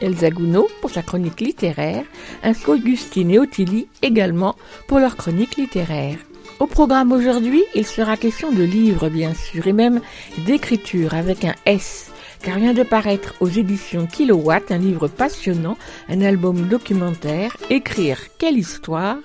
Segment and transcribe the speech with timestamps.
[0.00, 2.04] Elsa Gounod pour sa chronique littéraire,
[2.42, 4.56] ainsi qu'Augustine et Ottilie également
[4.86, 6.18] pour leur chronique littéraire.
[6.60, 10.00] Au programme aujourd'hui, il sera question de livres bien sûr et même
[10.38, 12.10] d'écriture avec un S
[12.42, 15.76] car vient de paraître aux éditions Kilowatt un livre passionnant,
[16.08, 19.18] un album documentaire, Écrire quelle histoire,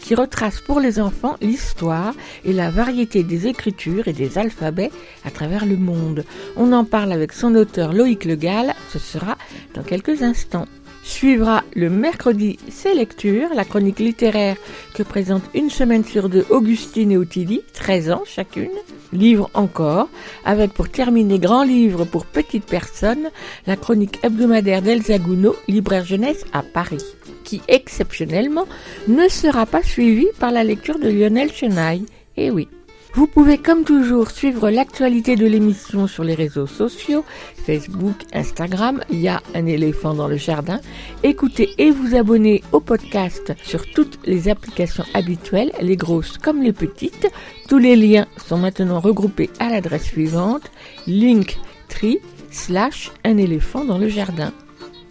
[0.00, 4.90] qui retrace pour les enfants l'histoire et la variété des écritures et des alphabets
[5.24, 6.24] à travers le monde.
[6.56, 9.36] On en parle avec son auteur Loïc Legal, ce sera
[9.74, 10.66] dans quelques instants.
[11.10, 14.56] Suivra le mercredi C'est Lecture, la chronique littéraire
[14.94, 18.70] que présente une semaine sur deux Augustine et Ottilie, 13 ans chacune.
[19.12, 20.08] Livre encore,
[20.44, 23.28] avec pour terminer grand livre pour petites personnes,
[23.66, 27.04] la chronique hebdomadaire d'Elsa Gounod, libraire jeunesse à Paris,
[27.42, 28.66] qui exceptionnellement
[29.08, 32.06] ne sera pas suivie par la lecture de Lionel Chenaille.
[32.36, 32.68] Eh oui.
[33.12, 37.24] Vous pouvez comme toujours suivre l'actualité de l'émission sur les réseaux sociaux,
[37.66, 40.80] Facebook, Instagram, il y a un éléphant dans le jardin.
[41.24, 46.72] Écoutez et vous abonnez au podcast sur toutes les applications habituelles, les grosses comme les
[46.72, 47.26] petites.
[47.68, 50.70] Tous les liens sont maintenant regroupés à l'adresse suivante,
[51.08, 52.20] linktree
[52.52, 54.52] slash un éléphant dans le jardin.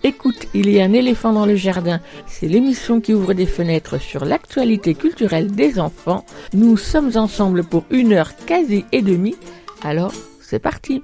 [0.03, 1.99] Écoute, il y a un éléphant dans le jardin.
[2.25, 6.25] C'est l'émission qui ouvre des fenêtres sur l'actualité culturelle des enfants.
[6.53, 9.35] Nous sommes ensemble pour une heure quasi et demie.
[9.83, 11.03] Alors, c'est parti.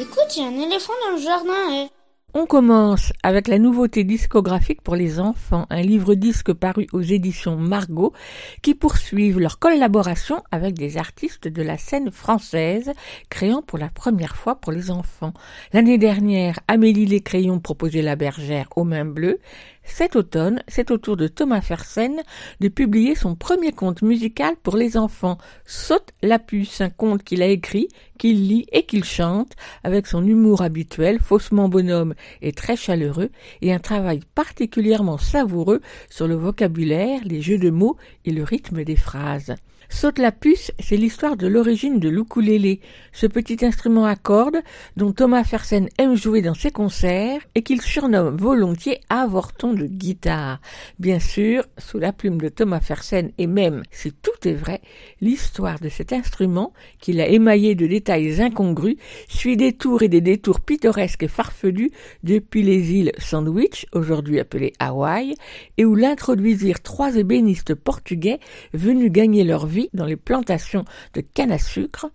[0.00, 1.84] Écoute, il y a un éléphant dans le jardin.
[1.84, 2.03] eh.
[2.36, 8.12] On commence avec la nouveauté discographique pour les enfants, un livre-disque paru aux éditions Margot
[8.60, 12.90] qui poursuivent leur collaboration avec des artistes de la scène française,
[13.30, 15.32] créant pour la première fois pour les enfants.
[15.72, 19.38] L'année dernière, Amélie Les Crayons proposait La Bergère aux mains bleues.
[19.84, 22.22] Cet automne, c'est au tour de Thomas Fersen
[22.60, 27.42] de publier son premier conte musical pour les enfants, Saute la puce, un conte qu'il
[27.42, 29.52] a écrit, qu'il lit et qu'il chante,
[29.84, 33.30] avec son humour habituel, faussement bonhomme et très chaleureux,
[33.60, 35.80] et un travail particulièrement savoureux
[36.10, 39.54] sur le vocabulaire, les jeux de mots et le rythme des phrases.
[39.94, 42.80] Saute la puce, c'est l'histoire de l'origine de l'ukulélé,
[43.12, 44.60] ce petit instrument à cordes
[44.96, 50.60] dont Thomas Fersen aime jouer dans ses concerts et qu'il surnomme volontiers avorton de guitare.
[50.98, 54.82] Bien sûr, sous la plume de Thomas Fersen et même, si tout est vrai,
[55.20, 58.96] l'histoire de cet instrument, qu'il a émaillé de détails incongrus,
[59.28, 61.92] suit des tours et des détours pittoresques et farfelus
[62.24, 65.36] depuis les îles Sandwich, aujourd'hui appelées Hawaï,
[65.78, 68.40] et où l'introduisirent trois ébénistes portugais
[68.72, 70.84] venus gagner leur vie dans les plantations
[71.14, 72.06] de canne à sucre,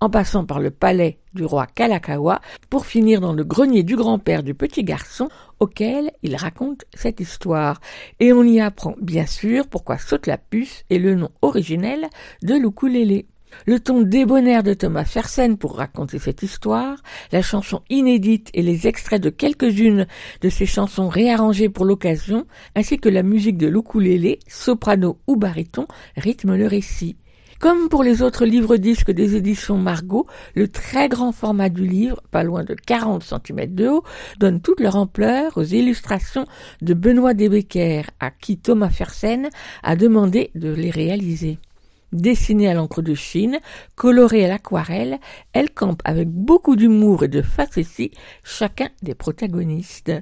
[0.00, 2.40] en passant par le palais du roi Kalakaua,
[2.70, 5.28] pour finir dans le grenier du grand-père du petit garçon,
[5.58, 7.80] auquel il raconte cette histoire.
[8.20, 12.08] Et on y apprend bien sûr pourquoi saute la puce est le nom originel
[12.42, 13.26] de l'ukulélé.
[13.66, 18.86] Le ton débonnaire de Thomas Fersen pour raconter cette histoire, la chanson inédite et les
[18.86, 20.06] extraits de quelques-unes
[20.40, 25.86] de ces chansons réarrangées pour l'occasion, ainsi que la musique de l'ukulélé, soprano ou baryton,
[26.16, 27.16] rythment le récit.
[27.58, 32.44] Comme pour les autres livres-disques des éditions Margot, le très grand format du livre, pas
[32.44, 34.04] loin de 40 cm de haut,
[34.38, 36.46] donne toute leur ampleur aux illustrations
[36.82, 39.48] de Benoît Desbecker, à qui Thomas Fersen
[39.82, 41.58] a demandé de les réaliser.
[42.12, 43.60] Dessinée à l'encre de Chine,
[43.94, 45.18] colorée à l'aquarelle,
[45.52, 48.12] elle campe avec beaucoup d'humour et de facétie
[48.42, 50.12] chacun des protagonistes.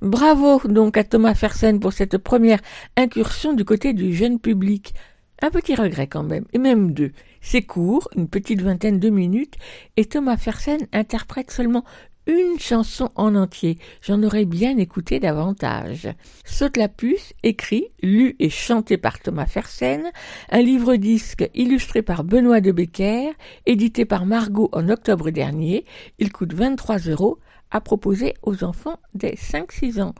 [0.00, 2.60] Bravo donc à Thomas Fersen pour cette première
[2.96, 4.94] incursion du côté du jeune public.
[5.42, 7.12] Un petit regret quand même, et même deux.
[7.42, 9.56] C'est court, une petite vingtaine de minutes,
[9.98, 11.84] et Thomas Fersen interprète seulement
[12.26, 13.78] une chanson en entier.
[14.00, 16.08] J'en aurais bien écouté davantage.
[16.44, 20.10] Saute la puce, écrit, lu et chanté par Thomas Fersen,
[20.50, 23.32] un livre-disque illustré par Benoît de Becker,
[23.66, 25.84] édité par Margot en octobre dernier.
[26.18, 27.38] Il coûte 23 euros,
[27.70, 30.14] à proposer aux enfants dès 5-6 ans.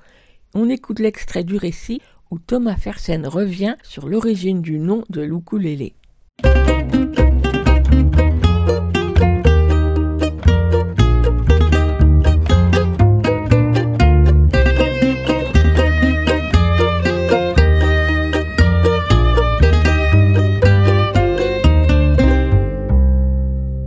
[0.54, 5.94] On écoute l'extrait du récit où Thomas Fersen revient sur l'origine du nom de l'ukulélé.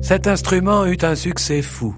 [0.08, 1.94] Cet instrument eut un succès fou.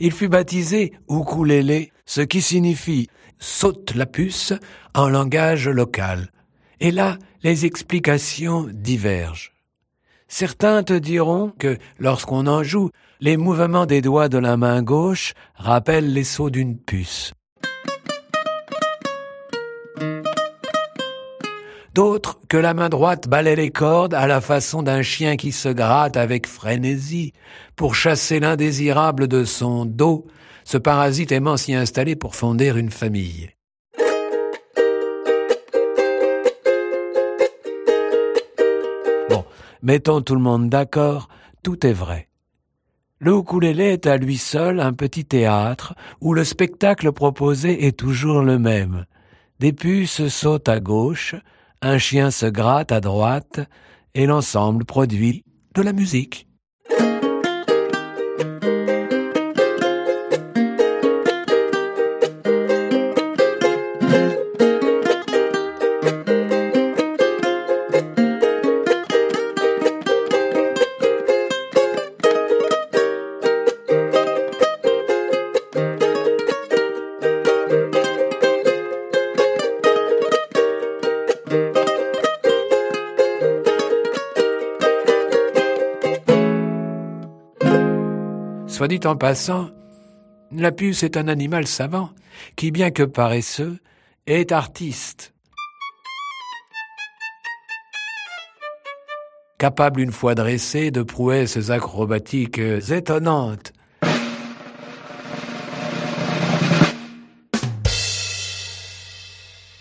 [0.00, 3.06] Il fut baptisé ukulélé, ce qui signifie
[3.38, 4.52] saute la puce
[4.94, 6.32] en langage local.
[6.80, 9.52] Et là, les explications divergent.
[10.26, 12.90] Certains te diront que lorsqu'on en joue,
[13.20, 17.32] les mouvements des doigts de la main gauche rappellent les sauts d'une puce.
[21.96, 25.70] D'autres que la main droite balaie les cordes à la façon d'un chien qui se
[25.70, 27.32] gratte avec frénésie
[27.74, 30.26] pour chasser l'indésirable de son dos,
[30.64, 33.48] ce parasite aimant s'y installer pour fonder une famille.
[39.30, 39.46] Bon,
[39.80, 41.30] mettons tout le monde d'accord,
[41.62, 42.28] tout est vrai.
[43.20, 48.42] Le ukulélé est à lui seul un petit théâtre où le spectacle proposé est toujours
[48.42, 49.06] le même.
[49.60, 51.34] Des puces sautent à gauche,
[51.82, 53.60] un chien se gratte à droite,
[54.14, 55.44] et l'ensemble produit
[55.74, 56.48] de la musique.
[88.88, 89.70] Dit en passant,
[90.52, 92.10] la puce est un animal savant
[92.54, 93.80] qui, bien que paresseux,
[94.28, 95.34] est artiste.
[99.58, 103.72] Capable une fois dressé de prouesses acrobatiques étonnantes.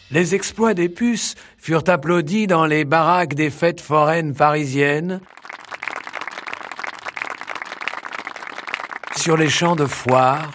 [0.09, 5.21] Les exploits des puces furent applaudis dans les baraques des fêtes foraines parisiennes,
[9.25, 10.51] sur les champs de foire,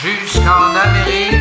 [0.00, 1.39] jusqu'en Amérique,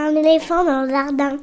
[0.00, 1.36] un éléphant dans le jardin.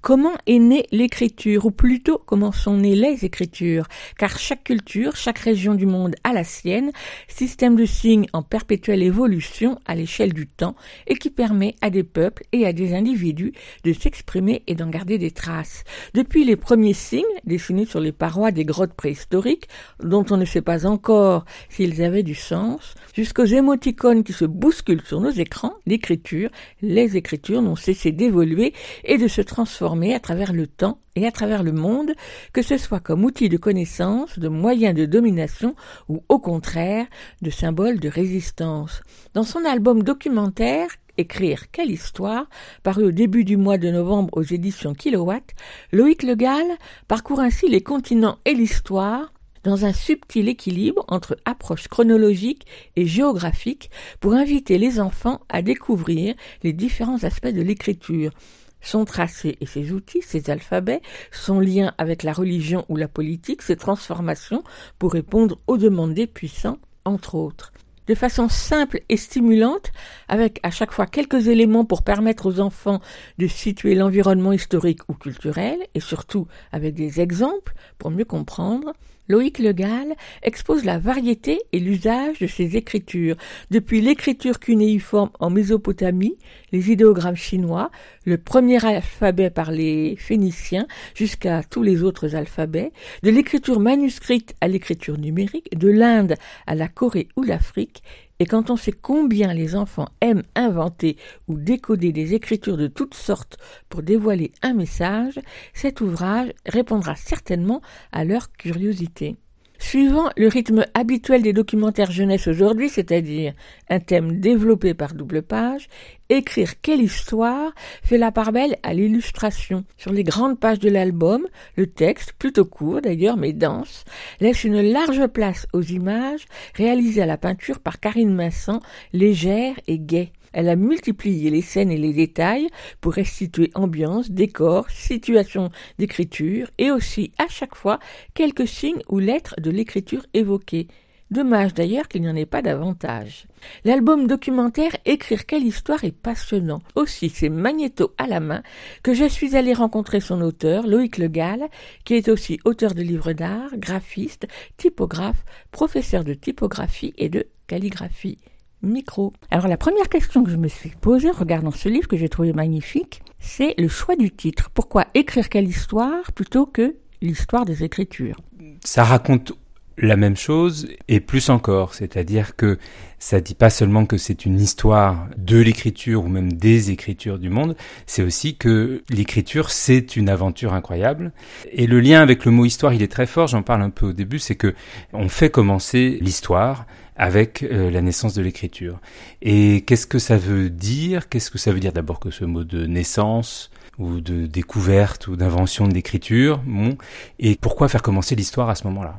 [0.00, 3.86] Comment est née l'écriture, ou plutôt comment sont nées les écritures
[4.18, 6.92] Car chaque culture, chaque région du monde a la sienne,
[7.26, 10.76] système de signes en perpétuelle évolution à l'échelle du temps,
[11.06, 15.16] et qui permet à des peuples et à des individus de s'exprimer et d'en garder
[15.16, 15.84] des traces.
[16.12, 19.68] Depuis les premiers signes, dessinés sur les parois des grottes préhistoriques,
[20.02, 25.06] dont on ne sait pas encore s'ils avaient du sens, jusqu'aux émoticônes qui se bousculent
[25.06, 26.50] sur nos écrans, l'écriture,
[26.82, 28.74] les écritures n'ont cessé d'évoluer
[29.04, 32.12] et de se transformer à travers le temps et à travers le monde,
[32.52, 35.74] que ce soit comme outil de connaissance, de moyen de domination
[36.08, 37.06] ou au contraire
[37.42, 39.02] de symbole de résistance.
[39.34, 40.88] Dans son album documentaire
[41.20, 42.46] Écrire quelle histoire,
[42.84, 45.52] paru au début du mois de novembre aux éditions Kilowatt,
[45.90, 46.64] Loïc Le Gall
[47.08, 49.32] parcourt ainsi les continents et l'histoire
[49.64, 56.36] dans un subtil équilibre entre approche chronologique et géographique pour inviter les enfants à découvrir
[56.62, 58.30] les différents aspects de l'écriture
[58.80, 63.62] son tracé et ses outils, ses alphabets, son lien avec la religion ou la politique,
[63.62, 64.62] ses transformations
[64.98, 67.72] pour répondre aux demandes des puissants, entre autres.
[68.06, 69.92] De façon simple et stimulante,
[70.28, 73.00] avec à chaque fois quelques éléments pour permettre aux enfants
[73.36, 78.94] de situer l'environnement historique ou culturel, et surtout avec des exemples pour mieux comprendre,
[79.28, 83.36] Loïc Le Gall expose la variété et l'usage de ces écritures,
[83.70, 86.36] depuis l'écriture cunéiforme en Mésopotamie,
[86.72, 87.90] les idéogrammes chinois,
[88.24, 92.92] le premier alphabet par les Phéniciens jusqu'à tous les autres alphabets,
[93.22, 96.34] de l'écriture manuscrite à l'écriture numérique, de l'Inde
[96.66, 98.02] à la Corée ou l'Afrique,
[98.38, 101.16] et quand on sait combien les enfants aiment inventer
[101.48, 105.40] ou décoder des écritures de toutes sortes pour dévoiler un message,
[105.74, 109.36] cet ouvrage répondra certainement à leur curiosité.
[109.78, 113.54] Suivant le rythme habituel des documentaires jeunesse aujourd'hui, c'est-à-dire
[113.88, 115.88] un thème développé par double page,
[116.28, 119.84] écrire quelle histoire fait la part belle à l'illustration.
[119.96, 124.04] Sur les grandes pages de l'album, le texte, plutôt court d'ailleurs mais dense,
[124.40, 126.44] laisse une large place aux images
[126.74, 128.80] réalisées à la peinture par Karine Masson,
[129.12, 130.32] légère et gaie.
[130.52, 132.68] Elle a multiplié les scènes et les détails
[133.00, 137.98] pour restituer ambiance, décor, situation d'écriture et aussi à chaque fois
[138.34, 140.88] quelques signes ou lettres de l'écriture évoquée.
[141.30, 143.46] Dommage d'ailleurs qu'il n'y en ait pas davantage.
[143.84, 146.80] L'album documentaire Écrire quelle histoire est passionnant.
[146.94, 148.62] Aussi, c'est Magnéto à la main
[149.02, 151.68] que je suis allé rencontrer son auteur, Loïc Le Gall,
[152.04, 154.46] qui est aussi auteur de livres d'art, graphiste,
[154.78, 158.38] typographe, professeur de typographie et de calligraphie.
[158.82, 159.32] Micro.
[159.50, 162.28] Alors la première question que je me suis posée en regardant ce livre que j'ai
[162.28, 164.70] trouvé magnifique, c'est le choix du titre.
[164.70, 168.36] Pourquoi écrire quelle histoire plutôt que l'histoire des écritures?
[168.84, 169.52] Ça raconte
[170.00, 172.78] la même chose et plus encore, c'est-à-dire que
[173.18, 177.50] ça dit pas seulement que c'est une histoire de l'écriture ou même des écritures du
[177.50, 181.32] monde, c'est aussi que l'écriture c'est une aventure incroyable.
[181.72, 184.06] Et le lien avec le mot histoire, il est très fort, j'en parle un peu
[184.06, 184.74] au début, c'est que
[185.12, 186.86] on fait commencer l'histoire
[187.18, 189.00] avec euh, la naissance de l'écriture.
[189.42, 191.28] Et qu'est-ce que ça veut dire?
[191.28, 195.36] Qu'est-ce que ça veut dire d'abord que ce mot de naissance ou de découverte ou
[195.36, 196.96] d'invention de l'écriture bon,
[197.40, 199.18] Et pourquoi faire commencer l'histoire à ce moment-là?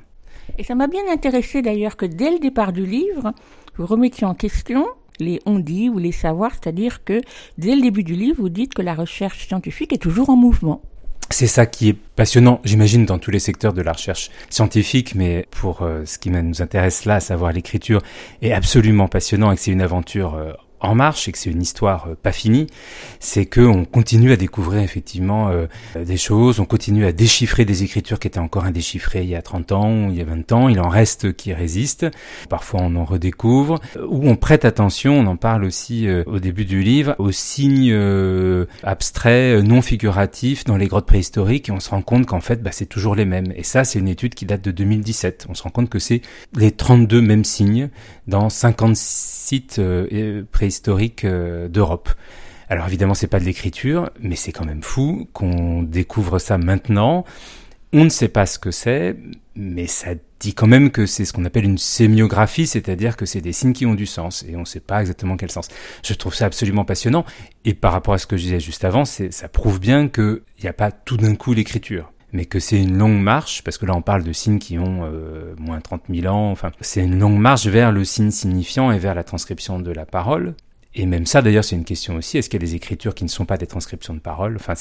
[0.58, 3.34] Et ça m'a bien intéressé d'ailleurs que dès le départ du livre,
[3.77, 4.88] vous remettiez en question
[5.20, 7.22] les on-dit ou les savoirs, c'est-à-dire que
[7.58, 10.82] dès le début du livre, vous dites que la recherche scientifique est toujours en mouvement.
[11.31, 15.45] C'est ça qui est passionnant, j'imagine, dans tous les secteurs de la recherche scientifique, mais
[15.51, 18.01] pour euh, ce qui nous intéresse là, à savoir l'écriture,
[18.41, 21.62] est absolument passionnant et que c'est une aventure euh, en marche et que c'est une
[21.62, 22.67] histoire euh, pas finie,
[23.19, 27.83] c'est que on continue à découvrir effectivement euh, des choses, on continue à déchiffrer des
[27.83, 30.69] écritures qui étaient encore indéchiffrées il y a 30 ans il y a 20 ans,
[30.69, 32.07] il en reste qui résistent,
[32.50, 36.65] parfois on en redécouvre, ou on prête attention, on en parle aussi euh, au début
[36.65, 37.95] du livre, aux signes
[38.83, 42.71] abstraits, non figuratifs dans les grottes préhistoriques et on se rend compte qu'en fait bah,
[42.71, 43.51] c'est toujours les mêmes.
[43.55, 46.21] Et ça c'est une étude qui date de 2017, on se rend compte que c'est
[46.55, 47.89] les 32 mêmes signes
[48.27, 49.81] dans 50 sites
[50.51, 52.09] préhistoriques historique euh, d'Europe.
[52.69, 57.25] Alors évidemment, c'est pas de l'écriture, mais c'est quand même fou qu'on découvre ça maintenant.
[57.91, 59.17] On ne sait pas ce que c'est,
[59.55, 63.41] mais ça dit quand même que c'est ce qu'on appelle une sémiographie, c'est-à-dire que c'est
[63.41, 65.67] des signes qui ont du sens, et on ne sait pas exactement quel sens.
[66.03, 67.25] Je trouve ça absolument passionnant,
[67.65, 70.69] et par rapport à ce que je disais juste avant, ça prouve bien qu'il n'y
[70.69, 73.95] a pas tout d'un coup l'écriture mais que c'est une longue marche, parce que là
[73.95, 77.39] on parle de signes qui ont euh, moins 30 000 ans, enfin c'est une longue
[77.39, 80.55] marche vers le signe signifiant et vers la transcription de la parole.
[80.95, 82.39] Et même ça, d'ailleurs, c'est une question aussi.
[82.39, 84.74] Est-ce qu'il y a des écritures qui ne sont pas des transcriptions de parole Enfin,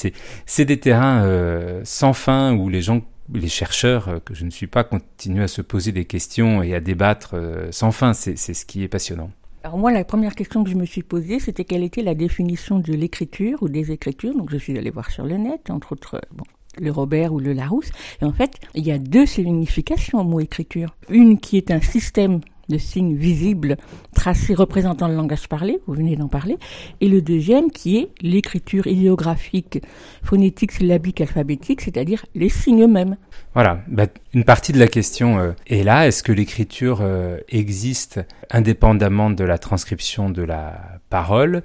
[0.46, 3.02] c'est des terrains euh, sans fin où les gens,
[3.32, 6.74] les chercheurs, euh, que je ne suis pas, continuent à se poser des questions et
[6.74, 7.36] à débattre
[7.72, 8.14] sans fin.
[8.14, 9.30] C'est c'est ce qui est passionnant.
[9.64, 12.78] Alors moi, la première question que je me suis posée, c'était quelle était la définition
[12.78, 14.34] de l'écriture ou des écritures?
[14.34, 16.44] Donc je suis allée voir sur le net, entre autres, bon,
[16.80, 17.90] le Robert ou le Larousse.
[18.22, 20.94] Et en fait, il y a deux significations au mot écriture.
[21.08, 23.76] Une qui est un système de signes visibles
[24.14, 26.58] tracés représentant le langage parlé, vous venez d'en parler,
[27.00, 29.82] et le deuxième qui est l'écriture idéographique,
[30.22, 33.16] phonétique, syllabique, alphabétique, c'est-à-dire les signes eux-mêmes.
[33.54, 38.20] Voilà, bah, une partie de la question euh, est là, est-ce que l'écriture euh, existe
[38.50, 41.62] indépendamment de la transcription de la parole?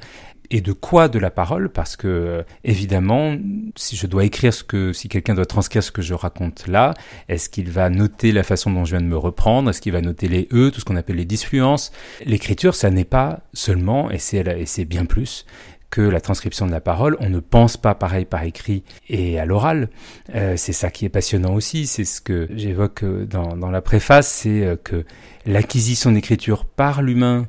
[0.54, 3.36] Et de quoi de la parole parce que euh, évidemment
[3.76, 6.94] si je dois écrire ce que si quelqu'un doit transcrire ce que je raconte là
[7.28, 10.02] est-ce qu'il va noter la façon dont je viens de me reprendre est-ce qu'il va
[10.02, 11.92] noter les e tout ce qu'on appelle les disfluences?
[12.24, 15.46] L'écriture ça n'est pas seulement et c'est bien plus
[15.90, 19.46] que la transcription de la parole, on ne pense pas pareil par écrit et à
[19.46, 19.90] l'oral.
[20.34, 24.28] Euh, c'est ça qui est passionnant aussi, c'est ce que j'évoque euh, dans la préface,
[24.28, 25.06] c'est que
[25.46, 27.46] l'acquisition d'écriture par l'humain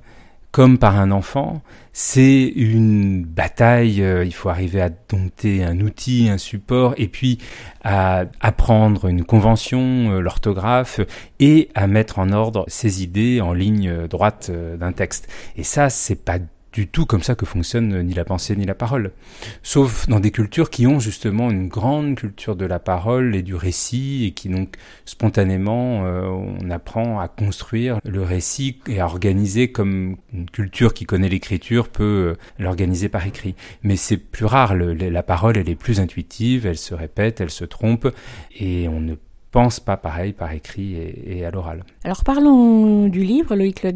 [0.54, 6.28] comme par un enfant, c'est une bataille, euh, il faut arriver à dompter un outil,
[6.30, 7.38] un support, et puis
[7.82, 11.00] à apprendre une convention, euh, l'orthographe,
[11.40, 15.26] et à mettre en ordre ses idées en ligne droite euh, d'un texte.
[15.56, 16.38] Et ça, c'est pas
[16.74, 19.12] du tout comme ça que fonctionne ni la pensée ni la parole.
[19.62, 23.54] Sauf dans des cultures qui ont justement une grande culture de la parole et du
[23.54, 29.70] récit et qui donc spontanément euh, on apprend à construire le récit et à organiser
[29.70, 33.54] comme une culture qui connaît l'écriture peut euh, l'organiser par écrit.
[33.84, 37.64] Mais c'est plus rare, la parole elle est plus intuitive, elle se répète, elle se
[37.64, 38.08] trompe
[38.58, 39.14] et on ne
[39.54, 41.84] pense pas pareil par écrit et, à l'oral.
[42.02, 43.92] Alors parlons du livre, Loïc Le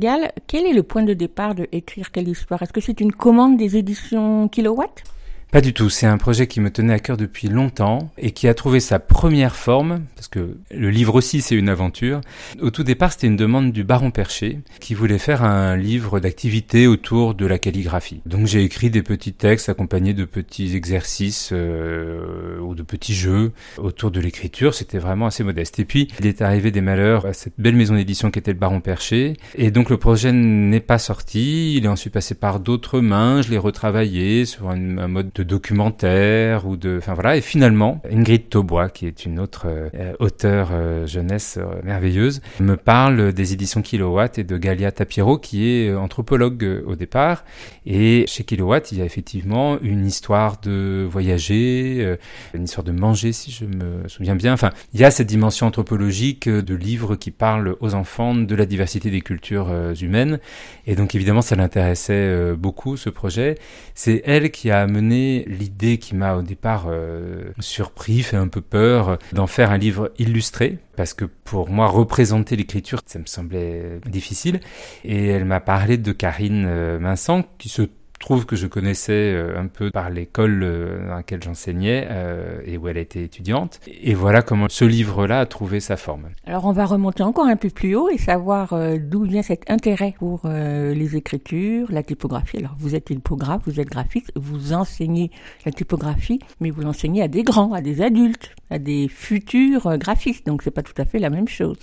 [0.47, 2.63] Quel est le point de départ de Écrire quelle histoire?
[2.63, 5.03] Est-ce que c'est une commande des éditions Kilowatt?
[5.51, 8.49] Pas du tout, c'est un projet qui me tenait à cœur depuis longtemps et qui
[8.49, 12.21] a trouvé sa première forme, parce que le livre aussi c'est une aventure.
[12.61, 16.87] Au tout départ c'était une demande du baron Percher qui voulait faire un livre d'activité
[16.87, 18.21] autour de la calligraphie.
[18.27, 23.53] Donc j'ai écrit des petits textes accompagnés de petits exercices euh, ou de petits jeux
[23.79, 25.79] autour de l'écriture, c'était vraiment assez modeste.
[25.79, 28.59] Et puis il est arrivé des malheurs à cette belle maison d'édition qui était le
[28.59, 33.01] baron Percher et donc le projet n'est pas sorti, il est ensuite passé par d'autres
[33.01, 37.37] mains, je l'ai retravaillé sur un, un mode de documentaire ou de, enfin voilà.
[37.37, 42.77] Et finalement, Ingrid Taubois, qui est une autre euh, auteure euh, jeunesse euh, merveilleuse, me
[42.77, 47.45] parle des éditions Kilowatt et de Galia Tapiero, qui est anthropologue au départ.
[47.87, 52.17] Et chez Kilowatt, il y a effectivement une histoire de voyager,
[52.53, 54.53] une histoire de manger, si je me souviens bien.
[54.53, 58.67] Enfin, il y a cette dimension anthropologique de livres qui parlent aux enfants de la
[58.67, 60.41] diversité des cultures humaines.
[60.87, 63.57] Et donc évidemment, ça l'intéressait beaucoup ce projet.
[63.95, 68.61] C'est elle qui a amené l'idée qui m'a au départ euh, surpris, fait un peu
[68.61, 74.01] peur, d'en faire un livre illustré, parce que pour moi, représenter l'écriture, ça me semblait
[74.07, 74.61] difficile.
[75.05, 77.83] Et elle m'a parlé de Karine euh, Vincent, qui se
[78.19, 82.77] trouve que je connaissais euh, un peu par l'école euh, dans laquelle j'enseignais euh, et
[82.77, 83.81] où elle était étudiante.
[83.87, 86.29] Et voilà comment ce livre-là a trouvé sa forme.
[86.47, 90.15] Alors on va remonter encore un peu plus haut et savoir d'où vient cet intérêt
[90.19, 92.59] pour les écritures, la typographie.
[92.59, 95.31] Alors vous êtes typographe, vous êtes graphiste, vous enseignez
[95.65, 100.47] la typographie, mais vous l'enseignez à des grands, à des adultes, à des futurs graphistes.
[100.47, 101.79] Donc c'est pas tout à fait la même chose.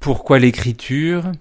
[0.00, 1.32] Pourquoi l'écriture?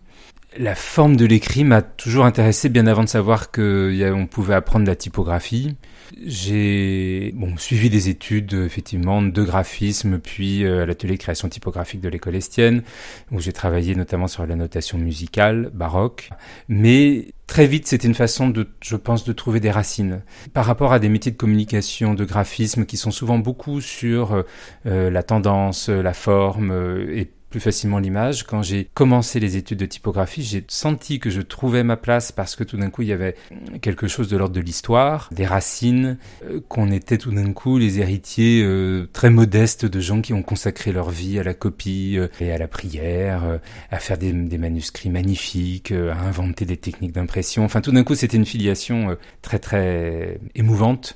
[0.58, 4.96] La forme de l'écrit m'a toujours intéressé bien avant de savoir qu'on pouvait apprendre la
[4.96, 5.76] typographie.
[6.24, 12.36] J'ai suivi des études effectivement de graphisme, puis euh, à l'atelier création typographique de l'école
[12.36, 12.84] Estienne,
[13.32, 16.30] où j'ai travaillé notamment sur la notation musicale baroque.
[16.70, 20.22] Mais très vite, c'était une façon de, je pense, de trouver des racines.
[20.54, 24.44] Par rapport à des métiers de communication, de graphisme, qui sont souvent beaucoup sur
[24.86, 28.44] euh, la tendance, la forme, euh, et plus facilement l'image.
[28.44, 32.58] Quand j'ai commencé les études de typographie, j'ai senti que je trouvais ma place parce
[32.58, 33.38] que tout d'un coup il y avait
[33.82, 38.02] quelque chose de l'ordre de l'histoire, des racines, euh, qu'on était tout d'un coup les
[38.02, 42.28] héritiers euh, très modestes de gens qui ont consacré leur vie à la copie euh,
[42.42, 47.64] et à la prière, à faire des, des manuscrits magnifiques, à inventer des techniques d'impression.
[47.64, 51.16] Enfin tout d'un coup c'était une filiation très très émouvante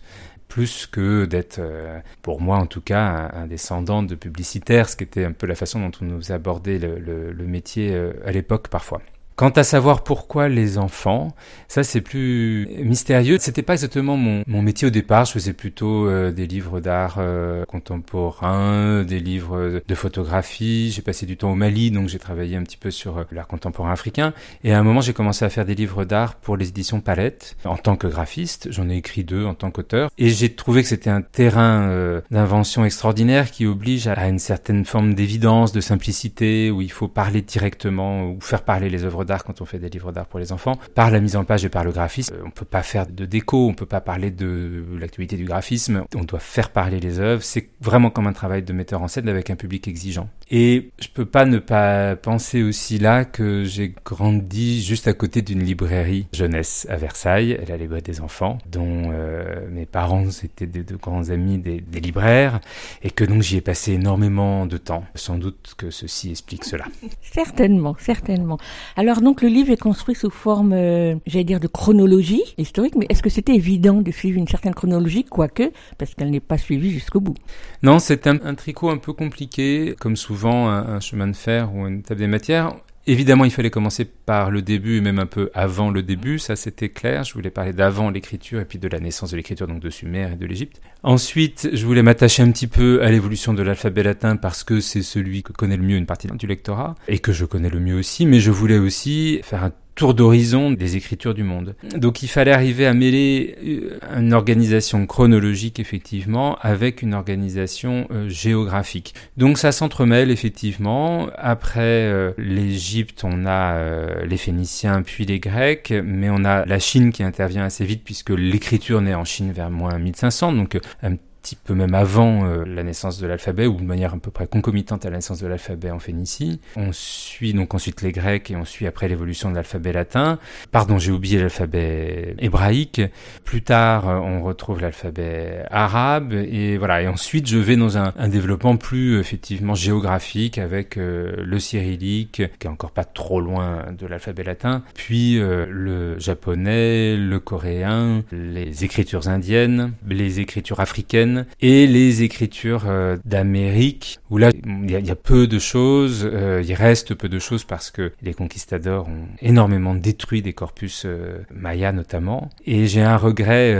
[0.49, 5.05] plus que d'être, euh, pour moi en tout cas, un, descendant de publicitaire, ce qui
[5.05, 6.99] était un peu la façon dont on nous abordait le,
[7.31, 9.01] le métier euh, à l'époque parfois.
[9.39, 11.29] Quant à savoir pourquoi les enfants,
[11.69, 13.37] ça c'est plus mystérieux.
[13.39, 15.23] C'était pas exactement mon, métier au départ.
[15.23, 20.91] Je faisais plutôt euh, des livres d'art euh, contemporain, des livres de photographie.
[20.91, 23.47] J'ai passé du temps au Mali, donc j'ai travaillé un petit peu sur euh, l'art
[23.47, 24.33] contemporain africain.
[24.65, 27.55] Et à un moment, j'ai commencé à faire des livres d'art pour les éditions Palette
[27.63, 28.67] en tant que graphiste.
[28.71, 30.11] J'en ai écrit deux en tant qu'auteur.
[30.17, 35.13] Et j'ai trouvé que c'était un terrain d'invention extraordinaire qui oblige à une certaine forme
[35.13, 39.65] d'évidence, de simplicité, où il faut parler directement ou faire parler les œuvres quand on
[39.65, 41.91] fait des livres d'art pour les enfants, par la mise en page et par le
[41.91, 42.35] graphisme.
[42.35, 46.03] Euh, on peut pas faire de déco, on peut pas parler de l'actualité du graphisme,
[46.15, 47.43] on doit faire parler les œuvres.
[47.43, 50.29] C'est vraiment comme un travail de metteur en scène avec un public exigeant.
[50.51, 55.41] Et je peux pas ne pas penser aussi là que j'ai grandi juste à côté
[55.41, 60.95] d'une librairie jeunesse à Versailles, la librairie des enfants, dont euh, mes parents étaient de,
[60.95, 62.59] grands amis des, libraires,
[63.03, 65.03] et que donc j'y ai passé énormément de temps.
[65.15, 66.85] Sans doute que ceci explique cela.
[67.21, 68.57] Certainement, certainement.
[68.95, 73.05] Alors donc le livre est construit sous forme, euh, j'allais dire, de chronologie historique, mais
[73.09, 76.91] est-ce que c'était évident de suivre une certaine chronologie, quoique, parce qu'elle n'est pas suivie
[76.91, 77.35] jusqu'au bout?
[77.83, 81.73] Non, c'est un, un, tricot un peu compliqué, comme souvent un, un chemin de fer
[81.73, 82.75] ou une table des matières.
[83.07, 86.55] Évidemment, il fallait commencer par le début et même un peu avant le début, ça
[86.55, 87.23] c'était clair.
[87.23, 90.29] Je voulais parler d'avant l'écriture et puis de la naissance de l'écriture, donc de Sumer
[90.33, 90.81] et de l'Égypte.
[91.01, 95.01] Ensuite, je voulais m'attacher un petit peu à l'évolution de l'alphabet latin parce que c'est
[95.01, 97.95] celui que connaît le mieux une partie du lectorat et que je connais le mieux
[97.95, 101.75] aussi, mais je voulais aussi faire un tour d'horizon des écritures du monde.
[101.93, 108.29] Donc il fallait arriver à mêler euh, une organisation chronologique effectivement avec une organisation euh,
[108.29, 109.13] géographique.
[109.35, 111.27] Donc ça s'entremêle effectivement.
[111.35, 116.79] Après euh, l'Égypte, on a euh, les Phéniciens puis les Grecs, mais on a la
[116.79, 121.15] Chine qui intervient assez vite puisque l'écriture naît en Chine vers moins 1500, donc un
[121.55, 125.05] peu même avant euh, la naissance de l'alphabet, ou de manière à peu près concomitante
[125.05, 126.59] à la naissance de l'alphabet en Phénicie.
[126.75, 130.39] On suit donc ensuite les Grecs et on suit après l'évolution de l'alphabet latin.
[130.71, 133.01] Pardon, j'ai oublié l'alphabet hébraïque.
[133.43, 137.01] Plus tard, euh, on retrouve l'alphabet arabe et voilà.
[137.01, 142.43] Et ensuite, je vais dans un, un développement plus effectivement géographique avec euh, le cyrillique,
[142.59, 148.83] qui est encore pas trop loin de l'alphabet latin, puis le japonais, le coréen, les
[148.83, 155.15] écritures indiennes, les écritures africaines et les écritures euh, d'Amérique, où là, il y, a
[155.15, 159.95] peu de choses, euh, il reste peu de choses parce que les conquistadors ont énormément
[159.95, 162.49] détruit des corpus euh, mayas notamment.
[162.65, 163.75] Et j'ai un regret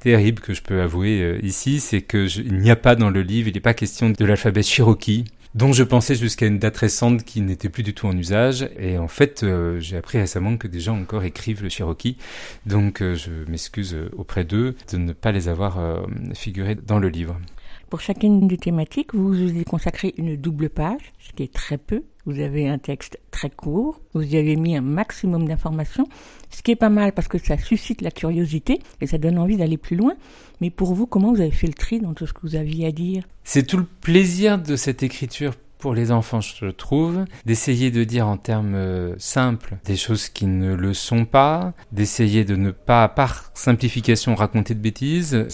[0.00, 3.48] terrible que je peux avouer ici, c'est que il n'y a pas dans le livre,
[3.48, 7.40] il n'est pas question de l'alphabet cherokee, dont je pensais jusqu'à une date récente qui
[7.40, 8.68] n'était plus du tout en usage.
[8.78, 12.16] Et en fait, euh, j'ai appris récemment que des gens encore écrivent le Cherokee.
[12.66, 16.02] Donc euh, je m'excuse auprès d'eux de ne pas les avoir euh,
[16.34, 17.38] figurés dans le livre.
[17.90, 21.78] Pour chacune des thématiques, vous vous y consacrez une double page, ce qui est très
[21.78, 22.02] peu.
[22.26, 26.06] Vous avez un texte très court, vous y avez mis un maximum d'informations,
[26.50, 29.56] ce qui est pas mal parce que ça suscite la curiosité et ça donne envie
[29.56, 30.14] d'aller plus loin.
[30.60, 32.86] Mais pour vous, comment vous avez fait le tri dans tout ce que vous aviez
[32.86, 33.22] à dire?
[33.44, 38.26] C'est tout le plaisir de cette écriture pour les enfants, je trouve, d'essayer de dire
[38.26, 43.08] en termes euh, simples des choses qui ne le sont pas, d'essayer de ne pas,
[43.08, 45.46] par simplification, raconter de bêtises,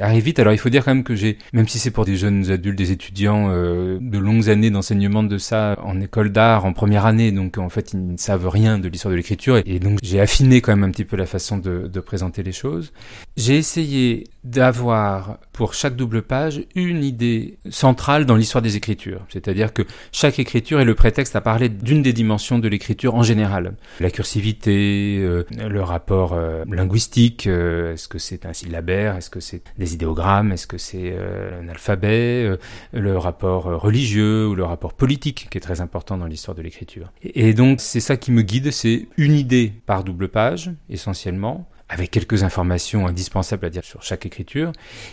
[0.00, 0.38] arrive vite.
[0.38, 2.78] Alors il faut dire quand même que j'ai, même si c'est pour des jeunes adultes,
[2.78, 7.32] des étudiants, euh, de longues années d'enseignement de ça en école d'art, en première année,
[7.32, 10.60] donc en fait ils ne savent rien de l'histoire de l'écriture, et, donc j'ai affiné
[10.60, 12.92] quand même un petit peu la façon de, de présenter les choses.
[13.36, 19.24] J'ai essayé d'avoir pour chaque double page une idée centrale dans l'histoire des écritures.
[19.30, 23.22] C'est-à-dire que chaque écriture est le prétexte à parler d'une des dimensions de l'écriture en
[23.22, 23.74] général.
[24.00, 29.53] La cursivité, euh, le rapport euh, linguistique, est-ce que c'est un syllabaire, est-ce que c'est
[29.78, 32.56] des idéogrammes, est-ce que c'est euh, un alphabet, euh,
[32.92, 36.62] le rapport euh, religieux ou le rapport politique qui est très important dans l'histoire de
[36.62, 37.12] l'écriture.
[37.22, 41.68] Et, et donc c'est ça qui me guide, c'est une idée par double page essentiellement,
[41.88, 44.72] avec quelques informations indispensables à dire sur chaque écriture,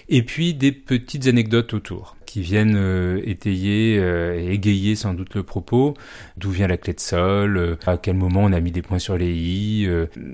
[0.10, 5.36] et puis des petites anecdotes autour qui viennent euh, étayer euh, et égayer sans doute
[5.36, 5.96] le propos,
[6.38, 9.00] d'où vient la clé de sol, euh, à quel moment on a mis des points
[9.00, 9.86] sur les i,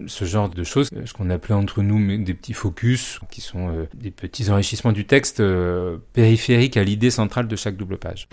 [0.06, 4.12] ce genre de choses, ce qu'on appelait entre nous des petits focus, qui sont des
[4.12, 5.42] petits enrichissements du texte
[6.14, 8.28] périphériques à l'idée centrale de chaque double page.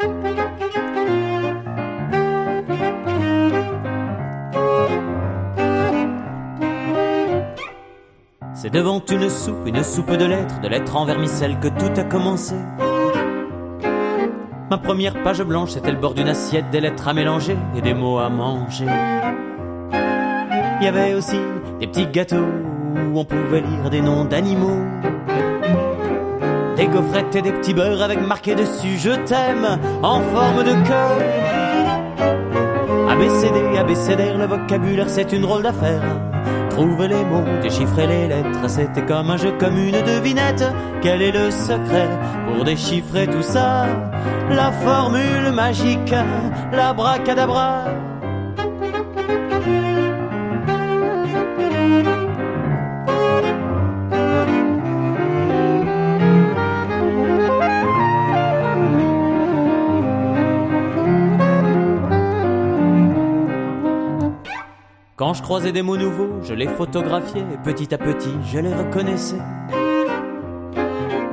[8.55, 12.05] C'est devant une soupe, une soupe de lettres, de lettres en vermicelle que tout a
[12.05, 12.55] commencé.
[14.71, 17.93] Ma première page blanche, c'était le bord d'une assiette, des lettres à mélanger et des
[17.93, 18.87] mots à manger.
[20.81, 21.39] Il y avait aussi
[21.81, 24.83] des petits gâteaux où on pouvait lire des noms d'animaux.
[26.77, 31.19] Des gaufrettes et des petits beurres avec marqué dessus Je t'aime en forme de cœur.
[33.11, 36.03] ABCD, ABCD, le vocabulaire c'est une drôle d'affaire.
[36.75, 40.65] Trouver les mots, déchiffrer les lettres, c'était comme un jeu, comme une devinette.
[41.03, 42.09] Quel est le secret
[42.47, 43.87] pour déchiffrer tout ça?
[44.51, 46.13] La formule magique,
[46.73, 47.85] la bracadabra.
[65.17, 68.75] Quand je croisais des mots nouveaux, je les photographiais et petit à petit, je les
[68.75, 69.39] reconnaissais.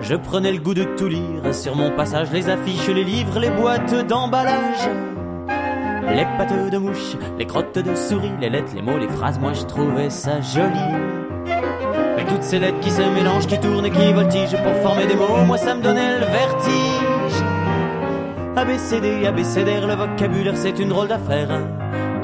[0.01, 3.49] Je prenais le goût de tout lire sur mon passage, les affiches, les livres, les
[3.49, 4.87] boîtes d'emballage.
[6.09, 9.53] Les pattes de mouches, les crottes de souris, les lettres, les mots, les phrases, moi
[9.53, 11.47] je trouvais ça joli.
[11.47, 15.15] Mais toutes ces lettres qui se mélangent, qui tournent et qui voltigent pour former des
[15.15, 17.43] mots, moi ça me donnait le vertige.
[18.55, 21.49] ABCD, ABCDR, le vocabulaire c'est une drôle d'affaire.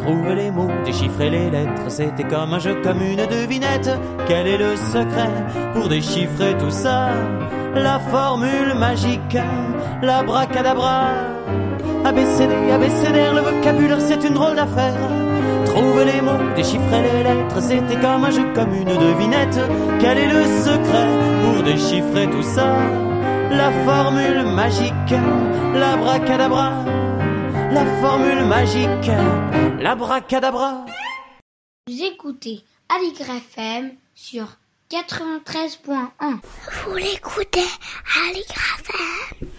[0.07, 3.89] Trouver les mots, déchiffrer les lettres, c'était comme un jeu, comme une devinette.
[4.25, 5.29] Quel est le secret
[5.73, 7.09] pour déchiffrer tout ça?
[7.75, 9.37] La formule magique,
[10.01, 11.07] la bracadabra.
[12.05, 14.93] ABCD, ABCDR, le vocabulaire, c'est une drôle d'affaire.
[15.65, 19.59] Trouver les mots, déchiffrer les lettres, c'était comme un jeu, comme une devinette.
[19.99, 21.09] Quel est le secret
[21.43, 22.77] pour déchiffrer tout ça?
[23.51, 25.15] La formule magique,
[25.75, 26.71] la bracadabra
[27.71, 29.11] la formule magique,
[29.79, 30.85] l'abracadabra.
[31.87, 34.47] Vous écoutez Aligre FM sur
[34.89, 36.39] 93.1.
[36.85, 37.67] Vous l'écoutez
[38.29, 39.49] Aligre FM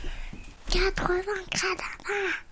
[0.71, 2.48] 93.1.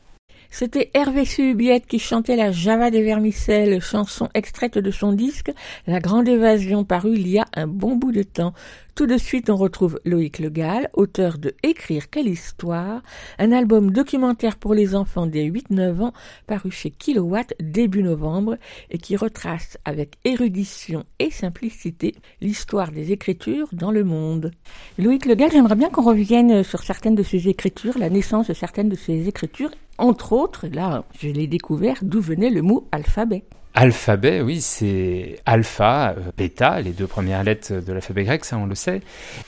[0.59, 5.53] C'était Hervé Subiette qui chantait la Java des Vermicelles, chanson extraite de son disque
[5.87, 8.55] La Grande Évasion paru il y a un bon bout de temps.
[8.95, 13.03] Tout de suite, on retrouve Loïc Le Gall, auteur de Écrire quelle histoire,
[13.39, 16.13] un album documentaire pour les enfants des 8-9 ans
[16.47, 18.57] paru chez Kilowatt début novembre
[18.91, 24.53] et qui retrace avec érudition et simplicité l'histoire des écritures dans le monde.
[24.97, 28.55] Loïc Le Gall, j'aimerais bien qu'on revienne sur certaines de ces écritures, la naissance de
[28.55, 33.45] certaines de ces écritures, entre autres, là, je l'ai découvert, d'où venait le mot alphabet.
[33.75, 38.65] Alphabet, oui, c'est alpha, euh, bêta, les deux premières lettres de l'alphabet grec, ça on
[38.65, 39.03] le sait.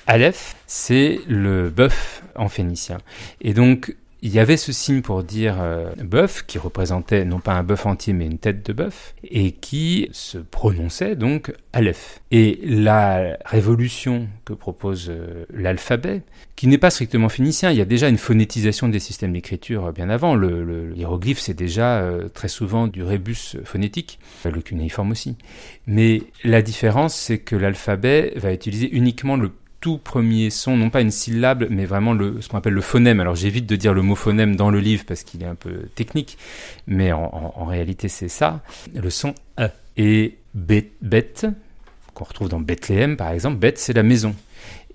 [0.07, 2.99] Aleph, c'est le bœuf en phénicien.
[3.41, 7.53] Et donc, il y avait ce signe pour dire euh, bœuf, qui représentait non pas
[7.53, 12.21] un bœuf entier, mais une tête de bœuf, et qui se prononçait donc Aleph.
[12.31, 16.23] Et la révolution que propose euh, l'alphabet,
[16.57, 20.11] qui n'est pas strictement phénicien, il y a déjà une phonétisation des systèmes d'écriture bien
[20.11, 20.35] avant.
[20.35, 25.37] Le, hiéroglyphe, c'est déjà euh, très souvent du rébus phonétique, le cunéiforme aussi.
[25.87, 29.51] Mais la différence, c'est que l'alphabet va utiliser uniquement le
[29.81, 33.21] tout premier son, non pas une syllabe, mais vraiment le, ce qu'on appelle le phonème.
[33.21, 35.89] Alors j'évite de dire le mot phonème dans le livre parce qu'il est un peu
[35.95, 36.39] technique,
[36.87, 38.63] mais en, réalité c'est ça,
[38.95, 39.69] le son E.
[39.97, 41.47] Et bête,
[42.15, 44.35] qu'on retrouve dans Bethléem par exemple, bête c'est la maison.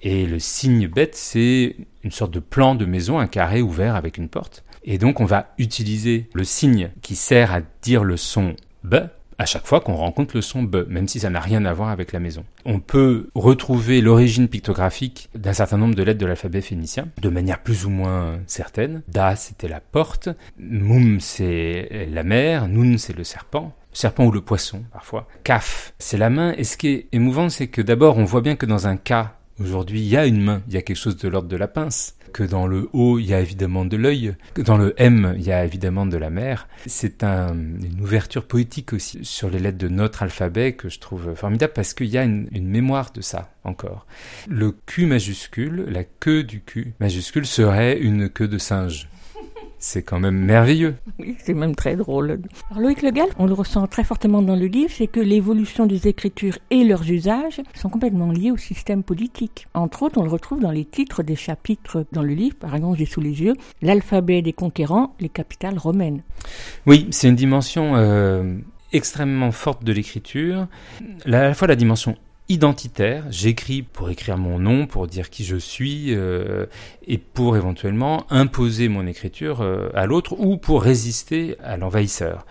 [0.02, 4.17] Et le signe bête c'est une sorte de plan de maison, un carré ouvert avec
[4.17, 4.63] une porte.
[4.84, 8.96] Et donc on va utiliser le signe qui sert à dire le son B
[9.43, 11.89] à chaque fois qu'on rencontre le son B, même si ça n'a rien à voir
[11.89, 12.45] avec la maison.
[12.65, 17.60] On peut retrouver l'origine pictographique d'un certain nombre de lettres de l'alphabet phénicien, de manière
[17.62, 19.01] plus ou moins certaine.
[19.10, 24.39] Da, c'était la porte, Mum, c'est la mer, Nun, c'est le serpent, serpent ou le
[24.39, 25.27] poisson, parfois.
[25.43, 28.56] Kaf, c'est la main, et ce qui est émouvant, c'est que d'abord, on voit bien
[28.56, 31.17] que dans un cas, aujourd'hui, il y a une main, il y a quelque chose
[31.17, 34.35] de l'ordre de la pince que dans le O, il y a évidemment de l'œil,
[34.55, 36.67] que dans le M, il y a évidemment de la mer.
[36.87, 41.73] C'est une ouverture poétique aussi sur les lettres de notre alphabet que je trouve formidable
[41.73, 44.07] parce qu'il y a une, une mémoire de ça encore.
[44.49, 49.07] Le Q majuscule, la queue du Q majuscule serait une queue de singe.
[49.86, 50.96] C'est quand même merveilleux.
[51.19, 52.39] Oui, c'est même très drôle.
[52.72, 55.86] Alors Loïc Le Gall, on le ressent très fortement dans le livre, c'est que l'évolution
[55.86, 59.67] des écritures et leurs usages sont complètement liés au système politique.
[59.74, 62.98] Entre autres, on le retrouve dans les titres des chapitres dans le livre, par exemple,
[62.98, 66.24] j'ai sous les yeux, l'alphabet des conquérants, les capitales romaines.
[66.86, 68.56] Oui, c'est une dimension euh,
[68.93, 70.67] extrêmement forte de l'écriture,
[71.26, 72.15] à la fois la dimension
[72.49, 73.23] identitaire.
[73.29, 76.65] J'écris pour écrire mon nom, pour dire qui je suis, euh,
[77.08, 82.45] et pour éventuellement imposer mon écriture euh, à l'autre ou pour résister à l'envahisseur.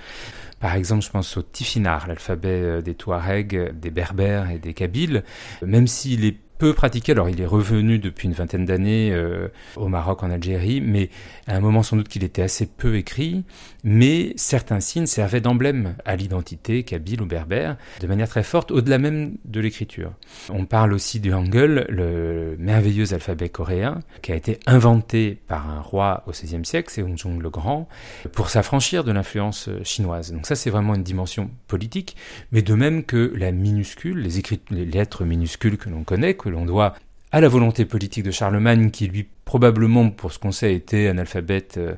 [0.60, 5.24] Par exemple, je pense au Tifinagh, l'alphabet euh, des Touaregs, des Berbères et des Kabyles.
[5.62, 7.10] Même s'il est peu pratiqué.
[7.10, 11.10] Alors, il est revenu depuis une vingtaine d'années euh, au Maroc, en Algérie, mais
[11.48, 13.42] à un moment sans doute qu'il était assez peu écrit.
[13.82, 18.98] Mais certains signes servaient d'emblème à l'identité kabyle ou berbère de manière très forte, au-delà
[18.98, 20.12] même de l'écriture.
[20.50, 25.80] On parle aussi du Hangul, le merveilleux alphabet coréen, qui a été inventé par un
[25.80, 27.88] roi au XVIe siècle, c'est Jong le Grand,
[28.30, 30.30] pour s'affranchir de l'influence chinoise.
[30.30, 32.16] Donc ça, c'est vraiment une dimension politique,
[32.52, 36.66] mais de même que la minuscule, les, les lettres minuscules que l'on connaît, que l'on
[36.66, 36.94] doit
[37.32, 41.78] à la volonté politique de Charlemagne, qui lui probablement, pour ce qu'on sait, était analphabète,
[41.78, 41.94] euh,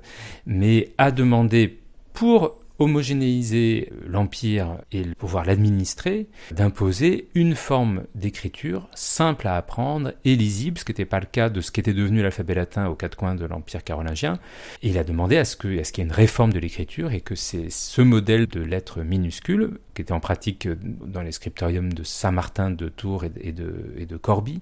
[0.47, 1.81] mais a demandé
[2.13, 10.79] pour homogénéiser l'empire et pouvoir l'administrer, d'imposer une forme d'écriture simple à apprendre et lisible,
[10.79, 13.17] ce qui n'était pas le cas de ce qui était devenu l'alphabet latin aux quatre
[13.17, 14.39] coins de l'empire carolingien.
[14.83, 17.35] Et il a demandé à ce qu'il y ait une réforme de l'écriture et que
[17.35, 20.69] c'est ce modèle de lettres minuscules, qui était en pratique
[21.07, 24.61] dans les scriptoriums de Saint-Martin de Tours et de, Corbie,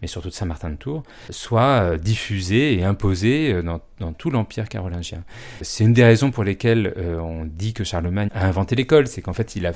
[0.00, 5.24] mais surtout de Saint-Martin de Tours, soit diffusé et imposé dans, dans tout l'empire carolingien.
[5.60, 9.22] C'est une des raisons pour lesquelles euh, on dit que Charlemagne a inventé l'école, c'est
[9.22, 9.72] qu'en fait il a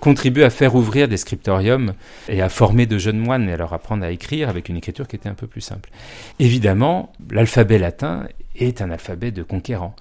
[0.00, 1.94] contribué à faire ouvrir des scriptoriums
[2.28, 5.08] et à former de jeunes moines et à leur apprendre à écrire avec une écriture
[5.08, 5.90] qui était un peu plus simple.
[6.38, 9.94] Évidemment, l'alphabet latin est un alphabet de conquérants,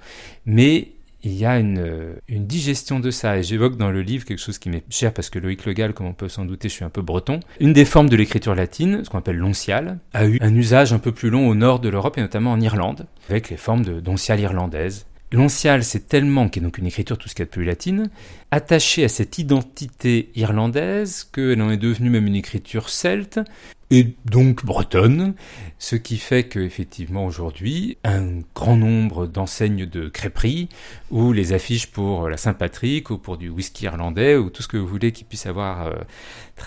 [0.46, 0.90] mais
[1.24, 4.70] il y a une, digestion de ça, et j'évoque dans le livre quelque chose qui
[4.70, 7.02] m'est cher parce que Loïc Legal, comme on peut s'en douter, je suis un peu
[7.02, 7.40] breton.
[7.60, 11.00] Une des formes de l'écriture latine, ce qu'on appelle l'onciale, a eu un usage un
[11.00, 14.40] peu plus long au nord de l'Europe et notamment en Irlande, avec les formes d'onciale
[14.40, 15.06] irlandaise.
[15.32, 17.66] L'oncial, c'est tellement, qui est donc une écriture tout ce qu'il y a de plus
[17.66, 18.10] latine,
[18.52, 23.40] attachée à cette identité irlandaise qu'elle en est devenue même une écriture celte,
[23.90, 25.34] et donc bretonne,
[25.80, 30.68] ce qui fait que effectivement aujourd'hui un grand nombre d'enseignes de crêperie
[31.10, 34.76] ou les affiches pour la Saint-Patrick ou pour du whisky irlandais ou tout ce que
[34.76, 35.94] vous voulez qui puisse avoir euh,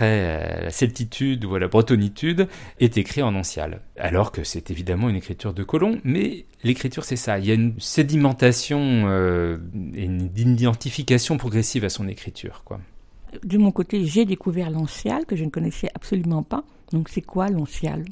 [0.00, 3.82] euh, la celtitude ou la bretonitude est écrit en oncial.
[3.98, 7.54] Alors que c'est évidemment une écriture de colon, mais l'écriture c'est ça, il y a
[7.54, 9.58] une sédimentation euh,
[9.94, 12.80] et une identification progressive à son écriture quoi.
[13.44, 16.64] De mon côté, j'ai découvert l'oncial que je ne connaissais absolument pas.
[16.92, 18.04] Donc c'est quoi l'oncial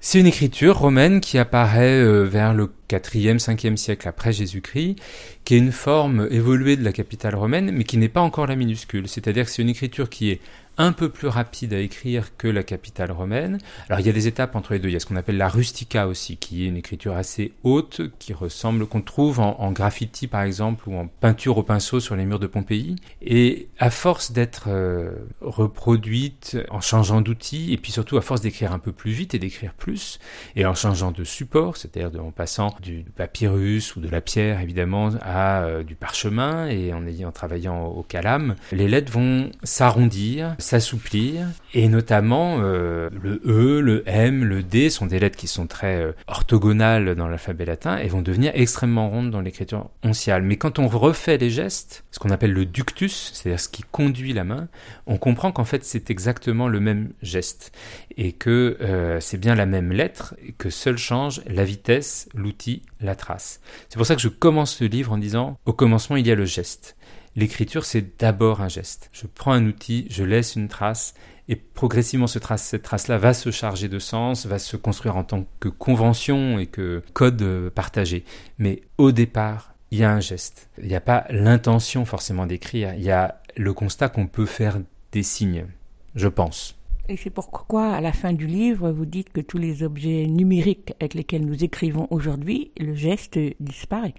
[0.00, 4.96] C'est une écriture romaine qui apparaît euh, vers le 4e, 5e siècle après Jésus-Christ,
[5.44, 8.56] qui est une forme évoluée de la capitale romaine, mais qui n'est pas encore la
[8.56, 9.08] minuscule.
[9.08, 10.40] C'est-à-dire que c'est une écriture qui est
[10.78, 13.58] un peu plus rapide à écrire que la capitale romaine.
[13.88, 14.88] Alors il y a des étapes entre les deux.
[14.88, 18.02] Il y a ce qu'on appelle la rustica aussi, qui est une écriture assez haute,
[18.18, 22.16] qui ressemble, qu'on trouve en, en, graffiti par exemple, ou en peinture au pinceau sur
[22.16, 22.96] les murs de Pompéi.
[23.20, 28.72] Et à force d'être euh, reproduite en changeant d'outils, et puis surtout à force d'écrire
[28.72, 30.18] un peu plus vite et d'écrire plus,
[30.56, 35.10] et en changeant de support, c'est-à-dire en passant du papyrus ou de la pierre évidemment
[35.20, 41.46] à euh, du parchemin, et en ayant travaillant au calame, les lettres vont s'arrondir, s'assouplir,
[41.74, 45.96] et notamment euh, le E, le M, le D sont des lettres qui sont très
[45.96, 50.42] euh, orthogonales dans l'alphabet latin et vont devenir extrêmement rondes dans l'écriture onciale.
[50.42, 54.32] Mais quand on refait les gestes, ce qu'on appelle le ductus, c'est-à-dire ce qui conduit
[54.32, 54.68] la main,
[55.06, 57.72] on comprend qu'en fait c'est exactement le même geste
[58.16, 62.82] et que euh, c'est bien la même lettre et que seul change la vitesse, l'outil,
[63.00, 63.60] la trace.
[63.88, 66.34] C'est pour ça que je commence ce livre en disant au commencement il y a
[66.34, 66.96] le geste.
[67.34, 69.08] L'écriture, c'est d'abord un geste.
[69.12, 71.14] Je prends un outil, je laisse une trace,
[71.48, 75.24] et progressivement ce trace, cette trace-là va se charger de sens, va se construire en
[75.24, 78.24] tant que convention et que code partagé.
[78.58, 80.68] Mais au départ, il y a un geste.
[80.78, 84.78] Il n'y a pas l'intention forcément d'écrire, il y a le constat qu'on peut faire
[85.12, 85.66] des signes,
[86.14, 86.76] je pense.
[87.12, 90.94] Et c'est pourquoi, à la fin du livre, vous dites que tous les objets numériques
[90.98, 94.14] avec lesquels nous écrivons aujourd'hui, le geste disparaît.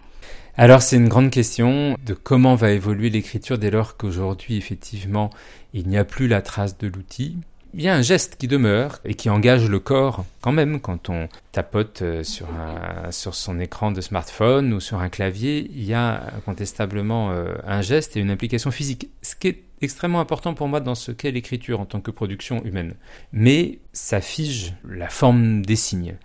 [0.57, 5.31] Alors c'est une grande question de comment va évoluer l'écriture dès lors qu'aujourd'hui, effectivement,
[5.73, 7.37] il n'y a plus la trace de l'outil.
[7.73, 11.09] Il y a un geste qui demeure et qui engage le corps quand même quand
[11.09, 15.67] on tapote sur, un, sur son écran de smartphone ou sur un clavier.
[15.73, 17.31] Il y a incontestablement
[17.65, 19.09] un geste et une implication physique.
[19.23, 22.63] Ce qui est extrêmement important pour moi dans ce qu'est l'écriture en tant que production
[22.63, 22.95] humaine.
[23.31, 26.15] Mais ça fige la forme des signes.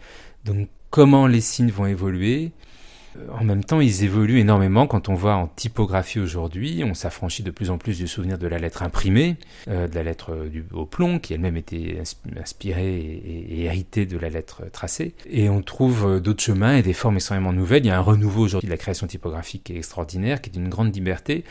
[0.45, 2.53] Donc comment les signes vont évoluer?
[3.39, 6.83] En même temps, ils évoluent énormément quand on voit en typographie aujourd'hui.
[6.85, 9.37] On s'affranchit de plus en plus du souvenir de la lettre imprimée,
[9.69, 12.01] euh, de la lettre du, au plomb, qui elle-même était
[12.39, 15.15] inspirée et, héritée de la lettre tracée.
[15.29, 17.85] Et on trouve d'autres chemins et des formes extrêmement nouvelles.
[17.85, 20.53] Il y a un renouveau aujourd'hui de la création typographique qui est extraordinaire, qui est
[20.53, 21.45] d'une grande liberté.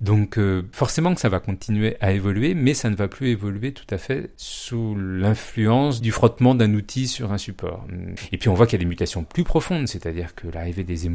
[0.00, 3.72] Donc euh, forcément que ça va continuer à évoluer, mais ça ne va plus évoluer
[3.72, 7.86] tout à fait sous l'influence du frottement d'un outil sur un support.
[8.32, 11.06] Et puis on voit qu'il y a des mutations plus profondes, c'est-à-dire que l'arrivée des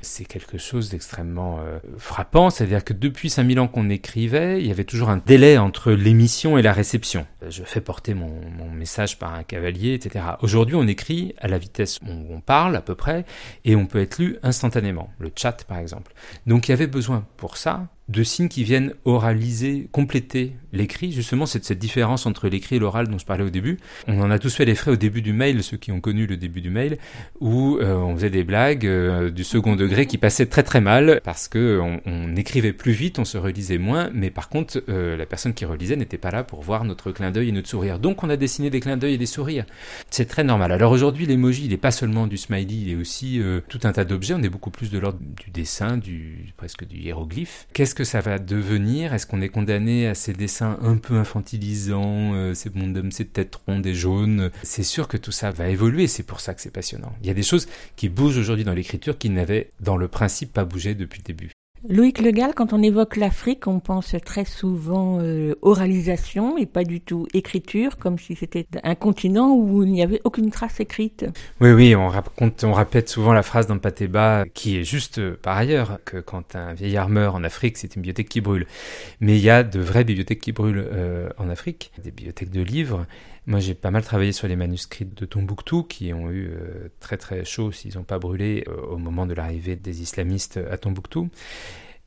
[0.00, 4.70] c'est quelque chose d'extrêmement euh, frappant, c'est-à-dire que depuis 5000 ans qu'on écrivait, il y
[4.70, 7.26] avait toujours un délai entre l'émission et la réception.
[7.48, 10.24] Je fais porter mon, mon message par un cavalier, etc.
[10.40, 13.24] Aujourd'hui, on écrit à la vitesse où on parle à peu près,
[13.64, 16.12] et on peut être lu instantanément, le chat par exemple.
[16.46, 21.10] Donc il y avait besoin pour ça de signes qui viennent oraliser, compléter l'écrit.
[21.10, 23.78] Justement, c'est cette différence entre l'écrit et l'oral dont je parlais au début.
[24.06, 26.26] On en a tous fait les frais au début du mail, ceux qui ont connu
[26.26, 26.98] le début du mail,
[27.40, 31.20] où euh, on faisait des blagues euh, du second degré qui passaient très très mal
[31.24, 35.26] parce que on, écrivait plus vite, on se relisait moins, mais par contre, euh, la
[35.26, 37.98] personne qui relisait n'était pas là pour voir notre clin d'œil et notre sourire.
[37.98, 39.64] Donc, on a dessiné des clins d'œil et des sourires.
[40.10, 40.70] C'est très normal.
[40.70, 44.04] Alors aujourd'hui, l'emoji, il n'est pas seulement du smiley, il est aussi tout un tas
[44.04, 44.34] d'objets.
[44.34, 47.66] On est beaucoup plus de l'ordre du dessin, du presque du hiéroglyphe.
[47.96, 49.14] Que ça va devenir?
[49.14, 53.56] Est-ce qu'on est condamné à ces dessins un peu infantilisants, euh, ces bonhommes, ces têtes
[53.66, 54.50] rondes et jaunes?
[54.62, 57.12] C'est sûr que tout ça va évoluer, c'est pour ça que c'est passionnant.
[57.22, 60.52] Il y a des choses qui bougent aujourd'hui dans l'écriture qui n'avaient dans le principe
[60.52, 61.55] pas bougé depuis le début.
[61.88, 67.00] Loïc Legal, quand on évoque l'Afrique, on pense très souvent euh, oralisation et pas du
[67.00, 71.26] tout écriture, comme si c'était un continent où il n'y avait aucune trace écrite.
[71.60, 75.38] Oui, oui, on, raconte, on répète souvent la phrase dans Pateba, qui est juste euh,
[75.40, 78.66] par ailleurs que quand un vieillard meurt en Afrique, c'est une bibliothèque qui brûle.
[79.20, 82.62] Mais il y a de vraies bibliothèques qui brûlent euh, en Afrique, des bibliothèques de
[82.62, 83.06] livres.
[83.46, 87.16] Moi, j'ai pas mal travaillé sur les manuscrits de Tombouctou qui ont eu euh, très
[87.16, 91.30] très chaud s'ils n'ont pas brûlé euh, au moment de l'arrivée des islamistes à Tombouctou.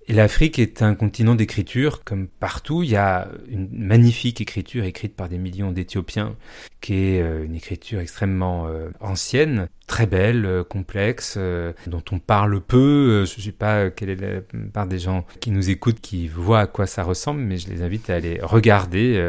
[0.10, 2.82] Et l'Afrique est un continent d'écriture, comme partout.
[2.82, 6.36] Il y a une magnifique écriture écrite par des millions d'Éthiopiens,
[6.82, 11.38] qui est euh, une écriture extrêmement euh, ancienne, très belle, euh, complexe,
[11.86, 13.24] dont on parle peu.
[13.24, 14.42] Je ne sais pas quelle est la
[14.74, 17.84] part des gens qui nous écoutent, qui voient à quoi ça ressemble, mais je les
[17.84, 19.20] invite à aller regarder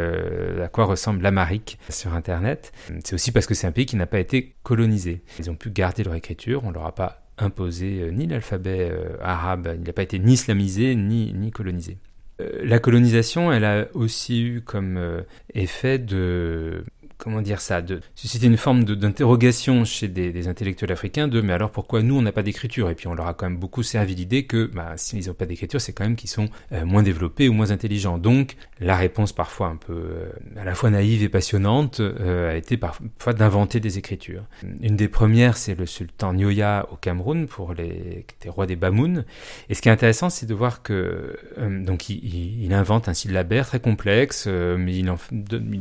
[0.65, 2.73] à quoi ressemble l'Amérique sur Internet.
[3.05, 5.21] C'est aussi parce que c'est un pays qui n'a pas été colonisé.
[5.39, 9.17] Ils ont pu garder leur écriture, on leur a pas imposé euh, ni l'alphabet euh,
[9.21, 11.99] arabe, il n'a pas été ni islamisé ni, ni colonisé.
[12.41, 15.23] Euh, la colonisation, elle a aussi eu comme
[15.55, 16.85] effet de
[17.21, 21.71] comment dire ça, de susciter une forme d'interrogation chez des, intellectuels africains de mais alors
[21.71, 22.89] pourquoi nous on n'a pas d'écriture?
[22.89, 25.45] Et puis on leur a quand même beaucoup servi l'idée que bah, s'ils n'ont pas
[25.45, 28.19] d'écriture, c'est quand même qu'ils sont euh, moins développés ou moins intelligents.
[28.19, 32.57] Donc la réponse parfois un peu euh, à la fois naïve et passionnante euh, a
[32.57, 34.45] été parfois d'inventer des écritures.
[34.81, 39.25] Une des premières, c'est le sultan Nyoya au Cameroun pour les, qui des Bamoun.
[39.69, 41.39] Et ce qui est intéressant, c'est de voir que
[41.85, 45.19] donc il, il, invente un syllabaire très complexe, mais il en,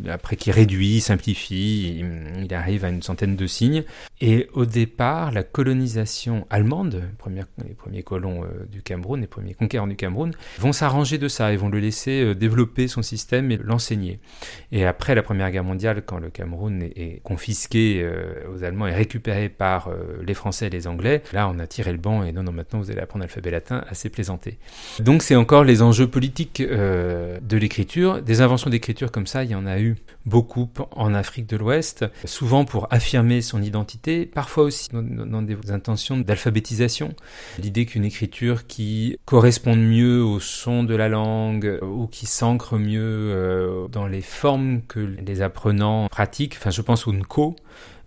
[0.09, 3.83] après qui réduit, simplifie il arrive à une centaine de signes.
[4.21, 7.03] Et au départ, la colonisation allemande,
[7.65, 11.53] les premiers colons euh, du Cameroun, les premiers conquérants du Cameroun, vont s'arranger de ça,
[11.53, 14.19] ils vont le laisser euh, développer son système et l'enseigner.
[14.71, 18.93] Et après la Première Guerre mondiale, quand le Cameroun est, confisqué euh, aux Allemands et
[18.93, 19.89] récupéré par
[20.25, 22.79] les Français et les Anglais, là on a tiré le banc et non, non, maintenant
[22.79, 24.57] vous allez apprendre l'alphabet latin, assez plaisanté.
[24.99, 28.21] Donc c'est encore les enjeux politiques de l'écriture.
[28.21, 32.05] Des inventions d'écriture comme ça, il y en a eu beaucoup en Afrique de l'Ouest,
[32.25, 37.13] souvent pour affirmer son identité, parfois aussi dans, des intentions d'alphabétisation.
[37.59, 43.01] L'idée qu'une écriture qui corresponde mieux au son de la langue ou qui s'ancre mieux
[43.01, 47.55] euh, dans les formes que les apprenants pratiquent, enfin je pense au Nko,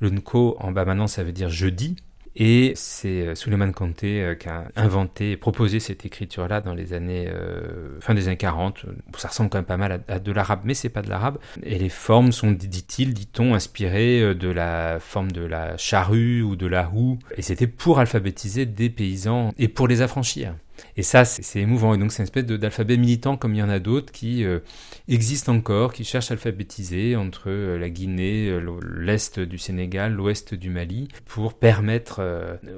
[0.01, 1.97] le Nko en bas maintenant ça veut dire jeudi,
[2.35, 6.95] et c'est euh, Suleiman Kanté euh, qui a inventé et proposé cette écriture-là dans les
[6.95, 8.87] années euh, fin des années 40.
[9.19, 11.39] Ça ressemble quand même pas mal à, de l'arabe, mais c'est pas de l'arabe.
[11.63, 16.67] Et les formes sont, dit-il, dit-on, inspirées de la forme de la charrue ou de
[16.67, 17.19] la houe.
[17.37, 20.55] Et c'était pour alphabétiser des paysans et pour les affranchir.
[20.97, 21.95] Et ça, c'est émouvant.
[21.95, 24.61] Et donc, c'est une espèce d'alphabet militant, comme il y en a d'autres, qui euh,
[25.09, 30.55] existent encore, qui cherchent à alphabétiser entre euh, la Guinée, euh, l'est du Sénégal, l'ouest
[30.55, 32.21] du Mali, pour permettre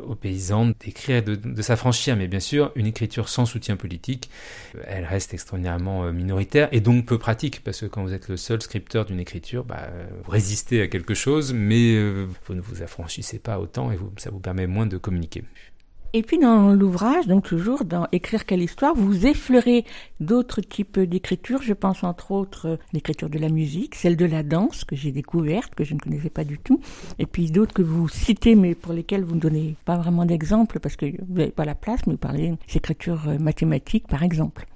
[0.07, 2.17] aux paysans d'écrire et de, s'affranchir.
[2.17, 4.31] Mais bien sûr, une écriture sans soutien politique,
[4.87, 8.63] elle reste extraordinairement minoritaire et donc peu pratique, parce que quand vous êtes le seul
[8.63, 9.89] scripteur d'une écriture, bah,
[10.23, 11.97] vous résistez à quelque chose, mais
[12.47, 15.45] vous ne vous affranchissez pas autant et ça vous permet moins de communiquer.
[16.17, 19.85] Et puis dans l'ouvrage, donc toujours dans Écrire quelle histoire, vous effleurez
[20.21, 21.61] d'autres types d'écriture.
[21.61, 25.11] Je pense entre autres euh, l'écriture de la musique, celle de la danse que j'ai
[25.11, 26.81] découverte, que je ne connaissais pas du tout,
[27.19, 30.79] et puis d'autres que vous citez mais pour lesquelles vous ne donnez pas vraiment d'exemple
[30.79, 34.67] parce que vous n'avez pas la place, mais vous parlez d'écriture euh, mathématique par exemple.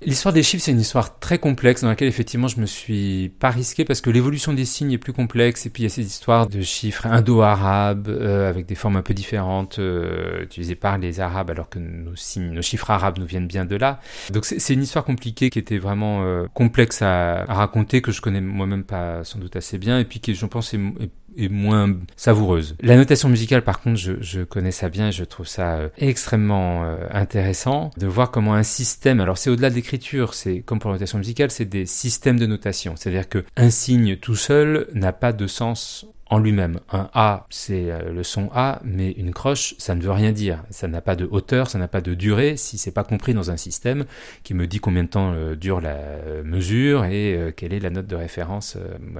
[0.00, 3.50] L'histoire des chiffres, c'est une histoire très complexe dans laquelle effectivement je me suis pas
[3.50, 6.06] risqué parce que l'évolution des signes est plus complexe et puis il y a ces
[6.06, 11.18] histoires de chiffres indo-arabes euh, avec des formes un peu différentes euh, utilisées par les
[11.18, 14.00] arabes alors que nos signes, nos chiffres arabes nous viennent bien de là.
[14.32, 18.20] Donc c'est une histoire compliquée qui était vraiment euh, complexe à, à, raconter que je
[18.20, 21.10] connais moi-même pas sans doute assez bien et puis qui je pense est, est
[21.48, 22.76] moins savoureuse.
[22.80, 26.96] La notation musicale, par contre, je, connais ça bien, je trouve ça euh, extrêmement euh,
[27.12, 30.96] intéressant de voir comment un système, alors c'est au-delà de l'écriture, c'est comme pour la
[30.96, 32.94] notation musicale, c'est des systèmes de notation.
[32.96, 36.80] C'est-à-dire que un signe tout seul n'a pas de sens en lui-même.
[36.92, 40.62] Un A, c'est euh, le son A, mais une croche, ça ne veut rien dire.
[40.70, 43.50] Ça n'a pas de hauteur, ça n'a pas de durée, si c'est pas compris dans
[43.50, 44.04] un système
[44.42, 47.90] qui me dit combien de temps euh, dure la euh, mesure et quelle est la
[47.90, 48.76] note de référence,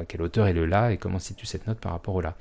[0.08, 2.36] quelle hauteur est le La et comment situe cette note par rapport au La.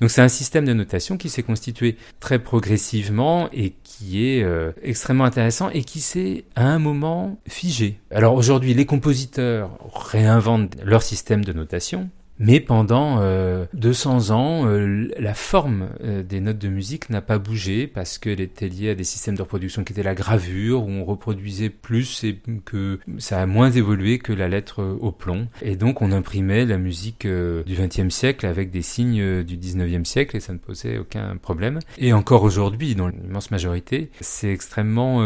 [0.00, 4.46] Donc c'est un système de notation qui s'est constitué très progressivement et qui est
[4.82, 8.00] extrêmement intéressant et qui s'est à un moment figé.
[8.10, 12.08] Alors aujourd'hui, les compositeurs réinventent leur système de notation,
[12.40, 17.38] mais pendant euh, 200 ans, euh, la forme euh, des notes de musique n'a pas
[17.38, 20.88] bougé parce qu'elle était liée à des systèmes de reproduction qui étaient la gravure, où
[20.88, 25.48] on reproduisait plus et que ça a moins évolué que la lettre au plomb.
[25.60, 30.08] Et donc on imprimait la musique euh, du XXe siècle avec des signes du XIXe
[30.08, 31.78] siècle et ça ne posait aucun problème.
[31.98, 35.20] Et encore aujourd'hui, dans l'immense majorité, c'est extrêmement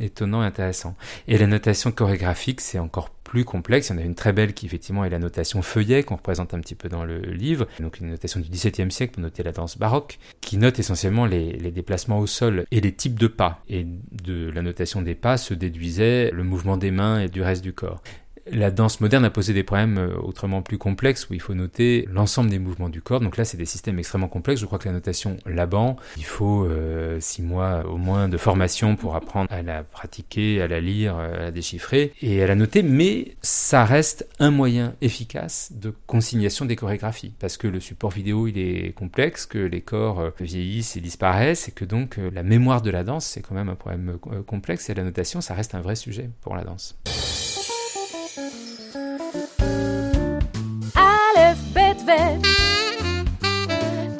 [0.00, 0.96] étonnant et intéressant.
[1.28, 3.88] Et la notation chorégraphique, c'est encore plus complexe.
[3.88, 6.54] Il y en a une très belle qui effectivement est la notation feuillet qu'on représente
[6.54, 9.50] un petit peu dans le livre, donc une notation du XVIIe siècle pour noter la
[9.50, 13.60] danse baroque, qui note essentiellement les, les, déplacements au sol et les types de pas.
[13.68, 17.64] Et de la notation des pas se déduisait le mouvement des mains et du reste
[17.64, 18.02] du corps.
[18.50, 22.06] La danse moderne a posé des problèmes euh, autrement plus complexes où il faut noter
[22.10, 23.20] l'ensemble des mouvements du corps.
[23.20, 24.60] Donc là, c'est des systèmes extrêmement complexes.
[24.60, 28.96] Je crois que la notation Laban, il faut euh, six mois au moins de formation
[28.96, 32.82] pour apprendre à la pratiquer, à la lire, à la déchiffrer et à la noter.
[32.82, 38.46] Mais ça reste un moyen efficace de consignation des chorégraphies parce que le support vidéo,
[38.46, 42.82] il est complexe, que les corps euh, vieillissent et disparaissent et que donc la mémoire
[42.82, 45.80] de la danse, c'est quand même un problème complexe et la notation, ça reste un
[45.80, 46.96] vrai sujet pour la danse.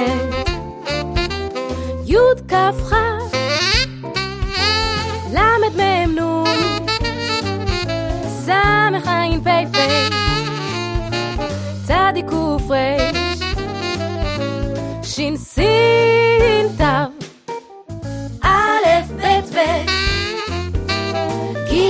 [2.06, 2.16] י'
[2.50, 2.54] כ'
[2.88, 2.92] כ'
[5.34, 5.38] ל'
[5.78, 6.46] מ' נ'
[8.44, 8.48] ס'
[9.06, 9.76] ע' פ' פ'
[11.86, 11.90] צ'
[12.30, 12.34] ק'
[12.68, 12.72] ר'
[15.02, 15.58] ש' ס'
[16.78, 17.19] ת'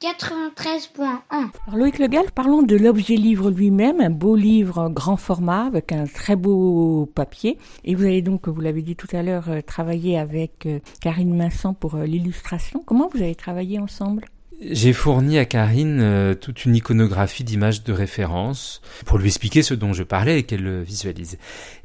[0.00, 1.20] 93.1.
[1.30, 6.06] Alors Loïc Legal, parlons de l'objet livre lui-même, un beau livre grand format avec un
[6.06, 7.58] très beau papier.
[7.84, 11.36] Et vous avez donc, vous l'avez dit tout à l'heure, euh, travaillé avec euh, Karine
[11.36, 12.82] Vincent pour euh, l'illustration.
[12.86, 14.24] Comment vous avez travaillé ensemble?
[14.62, 19.92] J'ai fourni à Karine toute une iconographie d'images de référence pour lui expliquer ce dont
[19.92, 21.38] je parlais et qu'elle le visualise.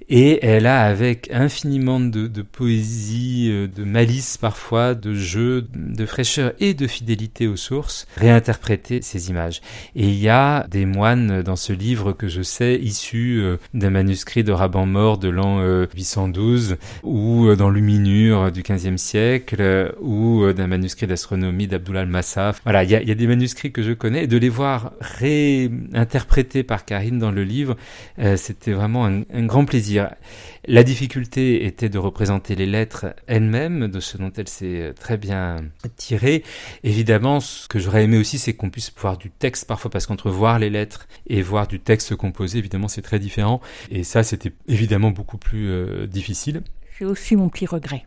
[0.07, 6.53] Et elle a, avec infiniment de, poésie, euh, de malice parfois, de jeu, de fraîcheur
[6.59, 9.61] et de fidélité aux sources, réinterprété ces images.
[9.95, 13.89] Et il y a des moines dans ce livre que je sais issus euh, d'un
[13.89, 15.59] manuscrit de Raban mort de l'an
[15.95, 22.61] 812, euh, ou dans Luminure du XVe siècle, ou d'un manuscrit d'astronomie d'Abdullah al-Massaf.
[22.65, 24.93] Voilà, il y, a, y, a, des manuscrits que je connais, et de les voir
[24.99, 27.77] réinterprétés par Karine dans le livre,
[28.35, 30.09] c'était vraiment un, grand plaisir.
[30.67, 35.57] La difficulté était de représenter les lettres elles-mêmes, de ce dont elle s'est très bien
[35.95, 36.43] tirée.
[36.83, 40.31] Évidemment, ce que j'aurais aimé aussi, c'est qu'on puisse voir du texte parfois, parce qu'entre
[40.31, 43.61] voir les lettres et voir du texte composé, évidemment, c'est très différent.
[43.91, 46.63] Et ça, c'était évidemment beaucoup plus euh, difficile.
[46.97, 48.05] C'est aussi mon petit regret.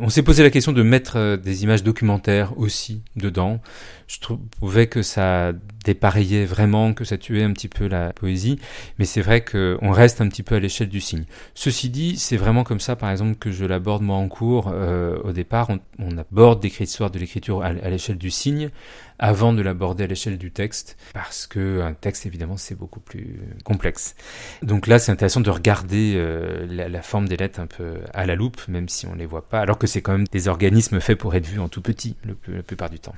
[0.00, 3.60] On s'est posé la question de mettre euh, des images documentaires aussi dedans.
[4.06, 5.52] Je trouvais que ça
[5.84, 8.58] dépareillait vraiment, que ça tuait un petit peu la poésie,
[8.98, 11.24] mais c'est vrai qu'on reste un petit peu à l'échelle du signe.
[11.54, 14.70] Ceci dit, c'est vraiment comme ça, par exemple, que je l'aborde moi en cours.
[14.72, 18.70] Euh, au départ, on, aborde l'histoire de l'écriture à, à l'échelle du signe,
[19.18, 23.40] avant de l'aborder à l'échelle du texte, parce que un texte, évidemment, c'est beaucoup plus
[23.64, 24.16] complexe.
[24.62, 28.26] Donc là, c'est intéressant de regarder euh, la, la, forme des lettres un peu à
[28.26, 31.18] la loupe, même si on les voit alors que c'est quand même des organismes faits
[31.18, 33.14] pour être vus en tout petit, la plupart du temps.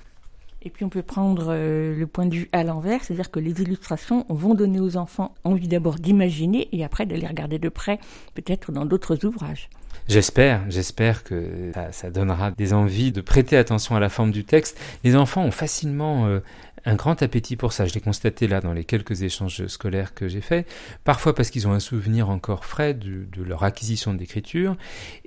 [0.65, 3.61] Et puis on peut prendre euh, le point de vue à l'envers, c'est-à-dire que les
[3.63, 7.99] illustrations vont donner aux enfants envie d'abord d'imaginer et après de les regarder de près,
[8.35, 9.69] peut-être dans d'autres ouvrages.
[10.09, 14.79] J'espère, j'espère que ça, donnera des envies de prêter attention à la forme du texte.
[15.05, 16.41] Les enfants ont facilement euh,
[16.85, 17.87] un grand appétit pour ça.
[17.87, 20.67] Je l'ai constaté là dans les quelques échanges scolaires que j'ai faits.
[21.05, 24.77] Parfois parce qu'ils ont un souvenir encore frais de, leur acquisition d'écriture,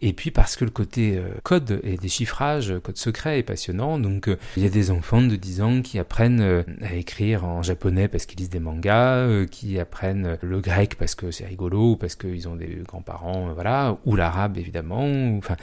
[0.02, 3.98] et puis parce que le côté euh, code et déchiffrage, code secret est passionnant.
[3.98, 7.64] Donc euh, il y a des enfants de 10 ans qui apprennent à écrire en
[7.64, 11.96] japonais parce qu'ils lisent des mangas, qui apprennent le grec parce que c'est rigolo, ou
[11.96, 15.06] parce qu'ils ont des grands-parents, voilà, ou l'arabe évidemment.
[15.38, 15.56] Enfin,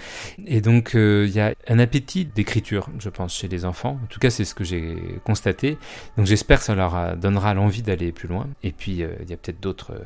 [0.46, 3.98] et donc il y a un appétit d'écriture, je pense, chez les enfants.
[4.02, 5.78] En tout cas, c'est ce que j'ai constaté.
[6.16, 8.48] Donc j'espère que ça leur donnera l'envie d'aller plus loin.
[8.62, 9.92] Et puis il euh, y a peut-être d'autres...
[9.92, 10.04] Euh...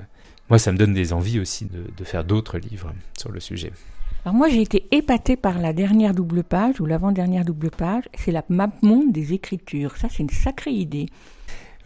[0.49, 3.72] Moi, ça me donne des envies aussi de, de faire d'autres livres sur le sujet.
[4.24, 8.05] Alors moi, j'ai été épatée par la dernière double page ou l'avant-dernière double page.
[8.14, 9.97] C'est la map monde des écritures.
[9.97, 11.07] Ça, c'est une sacrée idée.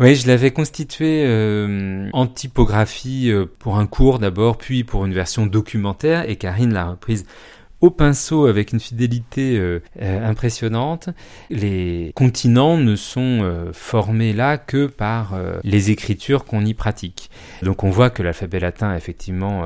[0.00, 5.12] Oui, je l'avais constitué euh, en typographie euh, pour un cours d'abord, puis pour une
[5.12, 7.26] version documentaire, et Karine l'a reprise
[7.82, 11.08] au pinceau avec une fidélité euh, euh, impressionnante.
[11.48, 17.30] Les continents ne sont euh, formés là que par euh, les écritures qu'on y pratique.
[17.62, 19.64] Donc on voit que l'alphabet latin a effectivement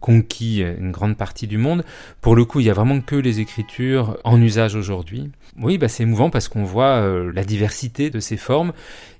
[0.00, 1.84] conquis une grande partie du monde.
[2.20, 5.30] Pour le coup, il y a vraiment que les écritures en usage aujourd'hui.
[5.60, 7.02] Oui, bah c'est émouvant parce qu'on voit
[7.32, 8.72] la diversité de ces formes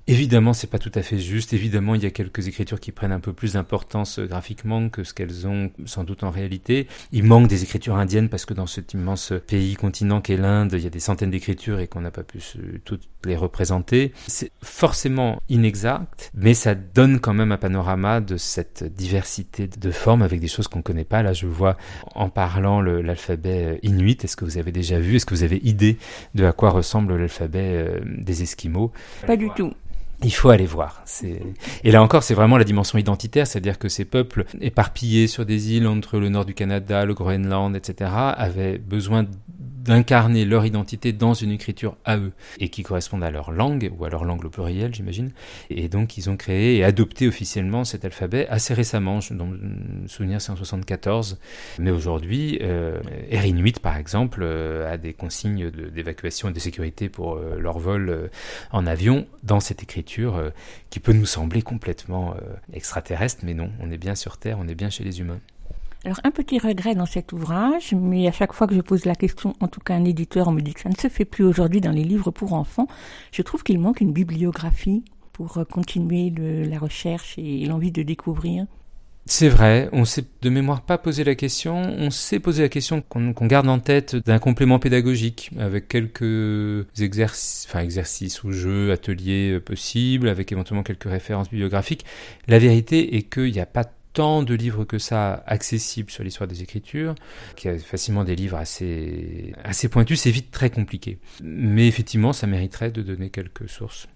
[0.07, 1.53] Évidemment, c'est pas tout à fait juste.
[1.53, 5.03] Évidemment, il y a quelques écritures qui prennent un peu plus d'importance euh, graphiquement que
[5.03, 6.87] ce qu'elles ont sans doute en réalité.
[7.11, 10.83] Il manque des écritures indiennes parce que dans cet immense pays continent qu'est l'Inde, il
[10.83, 12.39] y a des centaines d'écritures et qu'on n'a pas pu
[12.83, 14.11] toutes les représenter.
[14.27, 20.23] C'est forcément inexact, mais ça donne quand même un panorama de cette diversité de formes
[20.23, 21.21] avec des choses qu'on connaît pas.
[21.21, 21.77] Là, je vois
[22.15, 24.23] en parlant l'alphabet inuit.
[24.23, 25.15] Est-ce que vous avez déjà vu?
[25.15, 25.97] Est-ce que vous avez idée
[26.35, 28.91] de à quoi ressemble l'alphabet euh, des Esquimaux?
[29.27, 29.73] Pas du tout.
[30.23, 31.03] Il faut aller voir.
[31.83, 35.73] Et là encore, c'est vraiment la dimension identitaire, c'est-à-dire que ces peuples éparpillés sur des
[35.73, 39.25] îles entre le nord du Canada, le Groenland, etc., avaient besoin
[39.83, 44.05] d'incarner leur identité dans une écriture à eux et qui correspondent à leur langue ou
[44.05, 45.31] à leur langue au pluriel, j'imagine.
[45.69, 49.21] Et donc ils ont créé et adopté officiellement cet alphabet assez récemment.
[49.21, 51.39] Je me souvenir c'est en 74,
[51.79, 52.99] mais aujourd'hui, euh,
[53.81, 58.27] par exemple euh, a des consignes d'évacuation et de sécurité pour euh, leur vol euh,
[58.71, 60.51] en avion dans cette écriture
[60.89, 62.35] qui peut nous sembler complètement
[62.73, 65.39] extraterrestre, mais non, on est bien sur Terre, on est bien chez les humains.
[66.03, 69.13] Alors un petit regret dans cet ouvrage, mais à chaque fois que je pose la
[69.13, 71.43] question, en tout cas un éditeur, on me dit que ça ne se fait plus
[71.43, 72.87] aujourd'hui dans les livres pour enfants,
[73.31, 78.65] je trouve qu'il manque une bibliographie pour euh, continuer la recherche et l'envie de découvrir.
[79.27, 83.03] C'est vrai, on s'est de mémoire pas posé la question, on s'est posé la question
[83.07, 89.51] qu'on garde en tête d'un complément pédagogique avec quelques exercices, enfin exercices ou jeux, ateliers
[89.51, 92.05] euh, possibles, avec éventuellement quelques références bibliographiques.
[92.47, 96.47] La vérité est qu'il n'y a pas tant de livres que ça accessibles sur l'histoire
[96.47, 97.15] des écritures,
[97.55, 101.19] qui a facilement des livres assez, assez pointus, c'est vite très compliqué.
[101.43, 104.07] Mais effectivement, ça mériterait de donner quelques sources.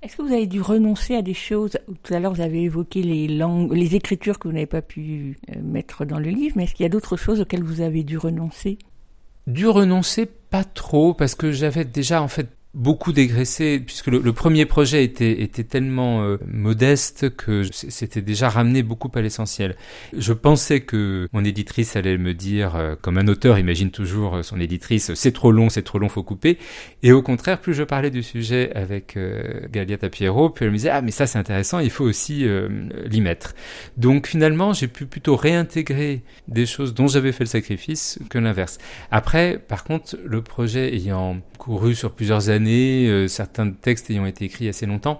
[0.00, 1.76] Est-ce que vous avez dû renoncer à des choses?
[2.04, 5.38] Tout à l'heure, vous avez évoqué les langues, les écritures que vous n'avez pas pu
[5.50, 8.04] euh, mettre dans le livre, mais est-ce qu'il y a d'autres choses auxquelles vous avez
[8.04, 8.78] dû renoncer?
[9.48, 12.48] Dû renoncer, pas trop, parce que j'avais déjà en fait
[12.78, 18.84] beaucoup dégraissé puisque le, premier projet était, était tellement euh, modeste que c'était déjà ramené
[18.84, 19.74] beaucoup à l'essentiel.
[20.16, 24.42] Je pensais que mon éditrice allait me dire, euh, comme un auteur imagine toujours euh,
[24.42, 26.56] son éditrice, c'est trop long, c'est trop long, faut couper.
[27.02, 30.76] Et au contraire, plus je parlais du sujet avec euh, Galia Tapiero, plus elle me
[30.76, 32.46] disait, ah mais ça c'est intéressant, il faut aussi
[33.06, 33.54] l'y mettre.
[33.96, 38.78] Donc finalement, j'ai pu plutôt réintégrer des choses dont j'avais fait le sacrifice que l'inverse.
[39.10, 44.44] Après, par contre, le projet ayant couru sur plusieurs années, euh, certains textes ayant été
[44.44, 45.18] écrits assez longtemps,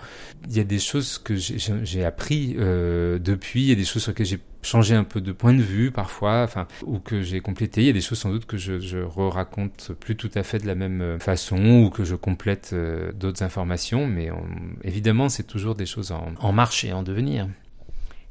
[0.49, 4.03] il y a des choses que j'ai appris euh, depuis, il y a des choses
[4.03, 7.41] sur lesquelles j'ai changé un peu de point de vue parfois, enfin, ou que j'ai
[7.41, 7.83] complété.
[7.83, 10.59] Il y a des choses sans doute que je, je re-raconte plus tout à fait
[10.59, 14.31] de la même façon ou que je complète euh, d'autres informations, mais
[14.83, 17.49] évidemment, c'est toujours des choses en, en marche et en devenir.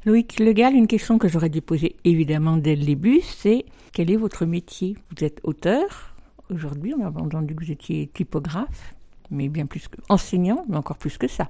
[0.04, 4.16] Loïc Legal, une question que j'aurais dû poser évidemment dès le début, c'est quel est
[4.16, 4.96] votre métier?
[5.10, 6.14] Vous êtes auteur
[6.50, 8.94] aujourd'hui, on a entendu que vous étiez typographe
[9.30, 11.48] mais bien plus que enseignant, mais encore plus que ça.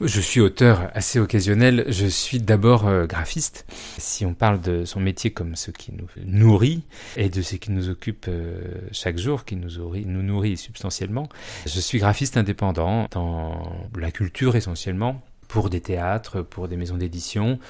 [0.00, 1.84] Je suis auteur assez occasionnel.
[1.86, 3.64] Je suis d'abord euh, graphiste.
[3.96, 6.82] Si on parle de son métier comme ce qui nous nourrit
[7.16, 11.28] et de ce qui nous occupe euh, chaque jour, qui nous nourrit, nous nourrit substantiellement,
[11.64, 15.22] je suis graphiste indépendant dans la culture essentiellement
[15.54, 17.60] pour des théâtres, pour des maisons d'édition,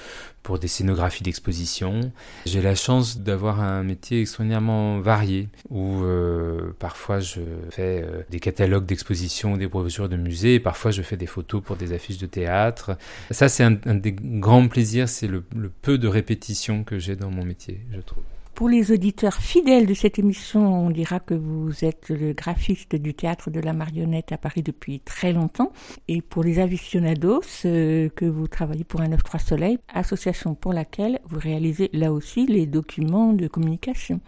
[0.42, 2.12] pour des scénographies d'exposition.
[2.46, 8.40] J'ai la chance d'avoir un métier extraordinairement varié, où euh, parfois je fais euh, des
[8.40, 12.26] catalogues d'exposition, des brochures de musées, parfois je fais des photos pour des affiches de
[12.26, 12.96] théâtre.
[13.30, 15.42] Ça, c'est un, des grands plaisirs, c'est le
[15.82, 18.24] peu de répétition que j'ai dans mon métier, je trouve.
[18.54, 23.12] Pour les auditeurs fidèles de cette émission, on dira que vous êtes le graphiste du
[23.12, 25.72] théâtre de la marionnette à Paris depuis très longtemps.
[26.06, 31.40] Et pour les aficionados, que vous travaillez pour un 9-3 Soleil, association pour laquelle vous
[31.40, 34.20] réalisez là aussi les documents de communication.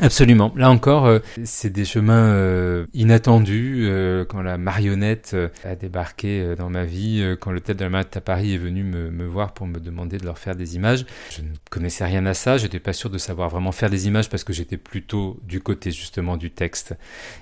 [0.00, 0.52] Absolument.
[0.56, 3.84] Là encore, euh, c'est des chemins euh, inattendus.
[3.86, 8.16] Euh, quand la marionnette a débarqué dans ma vie, quand le tête de la marionnette
[8.16, 11.04] à Paris est venu me, me, voir pour me demander de leur faire des images,
[11.30, 12.56] je ne connaissais rien à ça.
[12.56, 15.90] J'étais pas sûr de savoir vraiment faire des images parce que j'étais plutôt du côté
[15.90, 16.94] justement du texte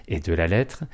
[0.09, 0.85] et de la lettre.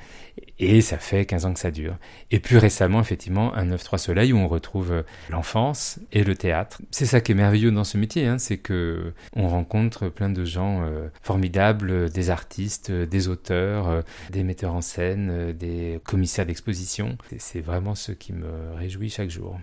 [0.59, 1.97] Et ça fait 15 ans que ça dure.
[2.29, 6.81] Et plus récemment, effectivement, un 9-3 Soleil où on retrouve l'enfance et le théâtre.
[6.91, 10.45] C'est ça qui est merveilleux dans ce métier, hein, c'est que on rencontre plein de
[10.45, 10.87] gens
[11.21, 17.17] formidables euh, des artistes, euh, des auteurs, euh, des metteurs en scène, des commissaires d'exposition.
[17.37, 19.57] C'est vraiment ce qui me réjouit chaque jour.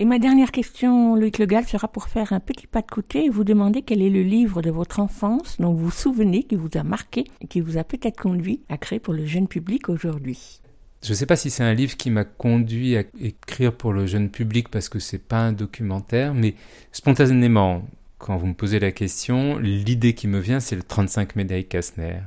[0.00, 3.28] Et ma dernière question, Loïc Legal, sera pour faire un petit pas de côté et
[3.30, 6.68] vous demander quel est le livre de votre enfance dont vous vous souvenez, qui vous
[6.74, 10.60] a marqué et qui vous a peut-être conduit à créer pour le jeune public aujourd'hui.
[11.02, 14.06] Je ne sais pas si c'est un livre qui m'a conduit à écrire pour le
[14.06, 16.54] jeune public parce que c'est pas un documentaire, mais
[16.90, 17.82] spontanément,
[18.18, 22.18] quand vous me posez la question, l'idée qui me vient, c'est le 35 médailles Kastner.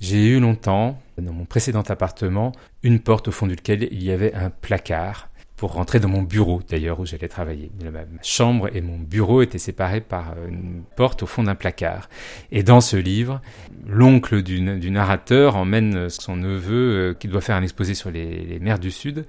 [0.00, 4.34] J'ai eu longtemps, dans mon précédent appartement, une porte au fond duquel il y avait
[4.34, 5.27] un placard
[5.58, 7.70] pour rentrer dans mon bureau d'ailleurs où j'allais travailler.
[7.92, 12.08] Ma chambre et mon bureau étaient séparés par une porte au fond d'un placard.
[12.52, 13.42] Et dans ce livre,
[13.84, 18.60] l'oncle du, narrateur emmène son neveu euh, qui doit faire un exposé sur les, les
[18.60, 19.26] mers du Sud.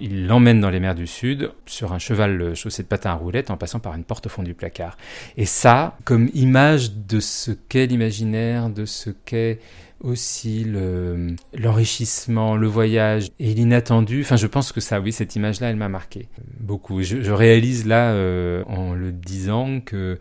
[0.00, 3.52] Il l'emmène dans les mers du Sud sur un cheval chaussé de patins à roulettes
[3.52, 4.96] en passant par une porte au fond du placard.
[5.36, 9.60] Et ça, comme image de ce qu'est l'imaginaire, de ce qu'est
[10.00, 14.20] aussi le, l'enrichissement, le voyage et l'inattendu.
[14.20, 16.28] Enfin, je pense que ça, oui, cette image-là, elle m'a marqué
[16.60, 17.02] beaucoup.
[17.02, 20.18] Je, réalise là, euh, en le disant, que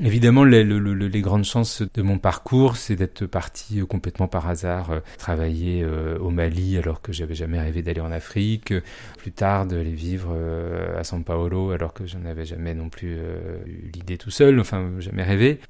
[0.00, 4.90] évidemment, les, les, grandes chances de mon parcours, c'est d'être parti euh, complètement par hasard,
[4.90, 5.84] euh, travailler
[6.20, 8.72] au Mali alors que j'avais jamais rêvé d'aller en Afrique.
[9.18, 10.36] Plus tard, d'aller vivre
[10.96, 13.16] à São Paulo alors que je n'avais jamais non plus
[13.66, 15.60] eu l'idée tout seul, enfin, jamais rêvé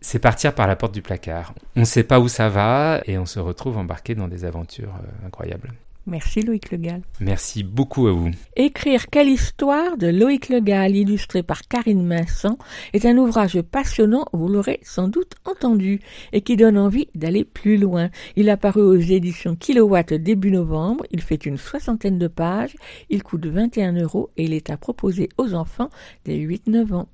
[0.00, 1.54] c'est partir par la porte du placard.
[1.74, 4.94] On ne sait pas où ça va et on se retrouve embarqué dans des aventures
[4.94, 5.72] euh, incroyables.
[6.06, 7.02] Merci Loïc Legal.
[7.18, 8.30] Merci beaucoup à vous.
[8.54, 12.58] Écrire Quelle histoire de Loïc Legal, illustré par Karine Vincent,
[12.92, 16.00] est un ouvrage passionnant, vous l'aurez sans doute entendu,
[16.32, 18.10] et qui donne envie d'aller plus loin.
[18.36, 22.76] Il a paru aux éditions Kilowatt début novembre, il fait une soixantaine de pages,
[23.10, 25.90] il coûte 21 euros et il est à proposer aux enfants
[26.24, 27.08] des 8-9 ans.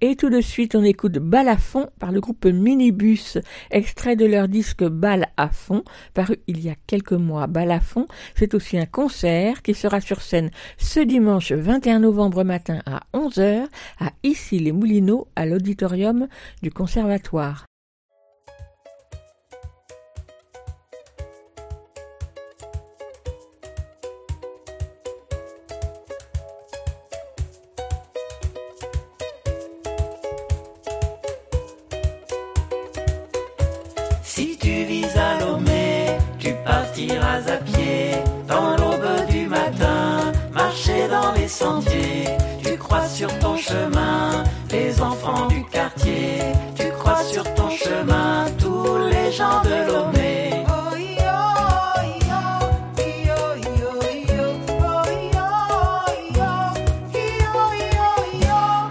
[0.00, 3.38] Et tout de suite, on écoute Bal à fond par le groupe Minibus,
[3.70, 5.82] extrait de leur disque Bal à fond,
[6.12, 7.46] paru il y a quelques mois.
[7.46, 12.44] Bal à fond, c'est aussi un concert qui sera sur scène ce dimanche 21 novembre
[12.44, 13.66] matin à 11h
[13.98, 16.28] à Issy-les-Moulineaux à l'auditorium
[16.62, 17.64] du Conservatoire.
[42.62, 46.38] Tu crois sur ton chemin les enfants du quartier.
[46.76, 50.50] Tu crois sur ton chemin tous les gens de Lomé.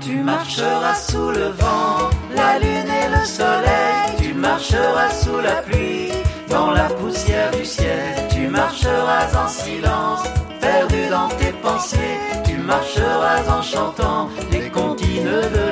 [0.02, 4.18] Tu marcheras sous le vent, la lune et le soleil.
[4.20, 6.12] Tu marcheras sous la pluie
[6.50, 10.24] dans la poussière du ciel, tu marcheras en silence,
[10.62, 11.43] perdu dans tes
[12.66, 15.63] marcheras en chantant les comptines de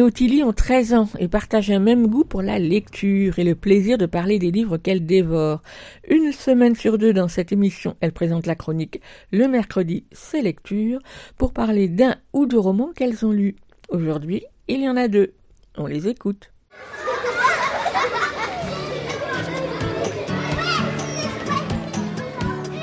[0.00, 3.54] Et Ottilie ont 13 ans et partagent un même goût pour la lecture et le
[3.54, 5.60] plaisir de parler des livres qu'elles dévorent.
[6.08, 11.00] Une semaine sur deux dans cette émission, elles présentent la chronique le mercredi, c'est lecture,
[11.36, 13.56] pour parler d'un ou de romans qu'elles ont lus.
[13.90, 15.34] Aujourd'hui, il y en a deux.
[15.76, 16.50] On les écoute.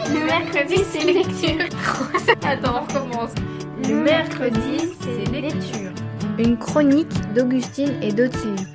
[0.07, 1.65] Le mercredi, c'est lecture.
[2.43, 3.33] Attends, on recommence.
[3.89, 6.06] Le mercredi, c'est lecture.
[6.39, 8.67] Une chronique d'Augustine et d'Ottilie.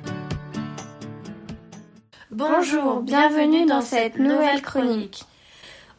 [2.29, 5.23] Bonjour, bienvenue dans cette nouvelle chronique.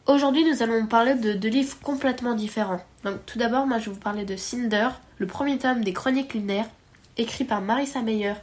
[0.05, 2.81] Aujourd'hui, nous allons parler de deux livres complètement différents.
[3.03, 6.35] Donc, tout d'abord, moi, je vais vous parler de Cinder, le premier tome des Chroniques
[6.35, 6.69] lunaires,
[7.17, 8.35] écrit par Marissa Meyer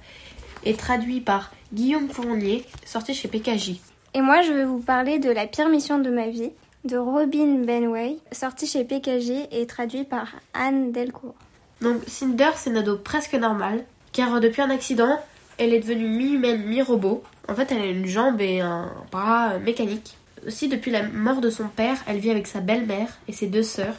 [0.64, 3.81] et traduit par Guillaume Fournier, sorti chez PKJ.
[4.14, 6.51] Et moi, je vais vous parler de La pire mission de ma vie
[6.85, 11.37] de Robin Benway, sorti chez PKJ et traduit par Anne Delcourt.
[11.83, 15.20] Donc, Cinder, c'est une ado presque normale, car depuis un accident,
[15.59, 17.22] elle est devenue mi-humaine, mi-robot.
[17.49, 20.16] En fait, elle a une jambe et un bras mécanique.
[20.47, 23.62] Aussi, depuis la mort de son père, elle vit avec sa belle-mère et ses deux
[23.62, 23.97] sœurs.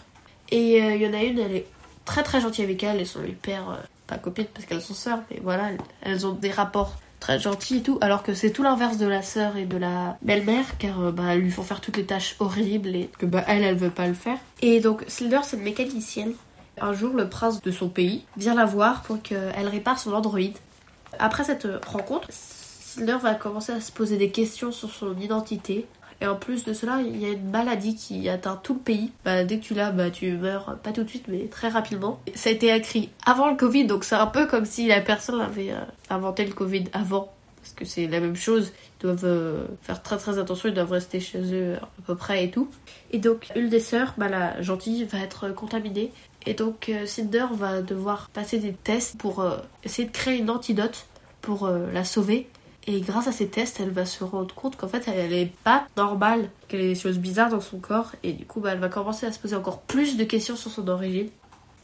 [0.49, 1.67] Et il y en a une, elle est
[2.05, 3.75] très très gentille avec elle, elles sont hyper, euh,
[4.07, 7.77] pas copines parce qu'elles sont sœurs, mais voilà, elles, elles ont des rapports très gentils
[7.77, 10.99] et tout, alors que c'est tout l'inverse de la sœur et de la belle-mère, car
[10.99, 13.77] euh, bah, elles lui font faire toutes les tâches horribles et que bah, elle, elle
[13.77, 14.37] veut pas le faire.
[14.61, 16.33] Et donc, Silver, c'est une mécanicienne.
[16.81, 20.57] Un jour, le prince de son pays vient la voir pour qu'elle répare son androïde.
[21.19, 25.87] Après cette rencontre, Silver va commencer à se poser des questions sur son identité.
[26.21, 29.11] Et en plus de cela, il y a une maladie qui atteint tout le pays.
[29.25, 32.21] Bah, dès que tu l'as, bah, tu meurs pas tout de suite, mais très rapidement.
[32.33, 35.41] Ça a été écrit avant le Covid, donc c'est un peu comme si la personne
[35.41, 37.33] avait euh, inventé le Covid avant.
[37.61, 38.71] Parce que c'est la même chose.
[38.99, 42.45] Ils doivent euh, faire très très attention, ils doivent rester chez eux à peu près
[42.45, 42.69] et tout.
[43.11, 46.11] Et donc, une des sœurs, bah, la gentille, va être contaminée.
[46.45, 50.49] Et donc, euh, Cinder va devoir passer des tests pour euh, essayer de créer une
[50.49, 51.05] antidote
[51.41, 52.49] pour euh, la sauver.
[52.85, 55.85] Et grâce à ces tests, elle va se rendre compte qu'en fait, elle est pas
[55.95, 58.11] normale, qu'elle a des choses bizarres dans son corps.
[58.23, 60.69] Et du coup, bah, elle va commencer à se poser encore plus de questions sur
[60.69, 61.29] son origine.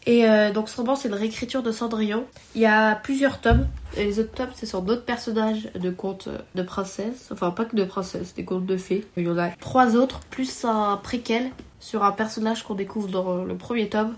[0.06, 2.26] Et euh, donc, ce roman, c'est une réécriture de Cendrillon.
[2.56, 3.68] Il y a plusieurs tomes.
[3.96, 7.30] Et les autres tomes, c'est sur d'autres personnages de contes de princesses.
[7.32, 9.06] Enfin, pas que de princesses, des contes de fées.
[9.16, 13.44] Il y en a trois autres, plus un préquel sur un personnage qu'on découvre dans
[13.44, 14.16] le premier tome.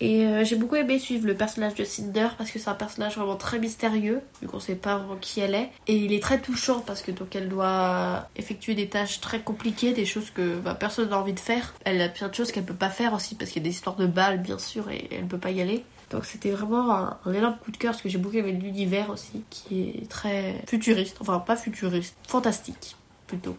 [0.00, 3.16] Et euh, j'ai beaucoup aimé suivre le personnage de Cinder parce que c'est un personnage
[3.16, 5.70] vraiment très mystérieux, vu qu'on sait pas vraiment qui elle est.
[5.86, 9.92] Et il est très touchant parce que donc elle doit effectuer des tâches très compliquées,
[9.92, 11.74] des choses que bah, personne n'a envie de faire.
[11.84, 13.74] Elle a plein de choses qu'elle peut pas faire aussi parce qu'il y a des
[13.74, 15.84] histoires de balles bien sûr et elle peut pas y aller.
[16.10, 19.10] Donc c'était vraiment un, un énorme coup de cœur parce que j'ai beaucoup aimé l'univers
[19.10, 23.56] aussi qui est très futuriste, enfin pas futuriste, fantastique plutôt.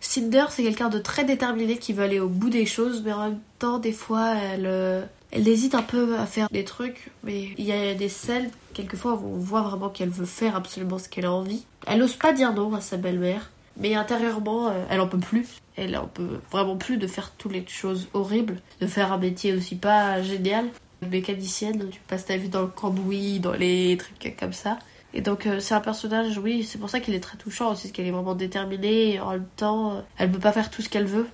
[0.00, 3.24] Cinder, c'est quelqu'un de très déterminé qui veut aller au bout des choses, mais en
[3.24, 5.02] même temps, des fois, elle, euh,
[5.32, 7.10] elle hésite un peu à faire des trucs.
[7.24, 10.98] Mais il y a des scènes, quelquefois, où on voit vraiment qu'elle veut faire absolument
[10.98, 11.64] ce qu'elle a envie.
[11.86, 15.46] Elle n'ose pas dire non à sa belle-mère, mais intérieurement, euh, elle en peut plus.
[15.76, 19.52] Elle en peut vraiment plus de faire toutes les choses horribles, de faire un métier
[19.52, 20.66] aussi pas génial.
[21.02, 24.78] Mécanicienne, tu passes ta vie dans le cambouis, dans les trucs comme ça.
[25.12, 27.84] Et donc euh, c'est un personnage, oui, c'est pour ça qu'il est très touchant aussi,
[27.84, 30.82] parce qu'elle est vraiment déterminée et en même temps, euh, elle peut pas faire tout
[30.82, 31.26] ce qu'elle veut.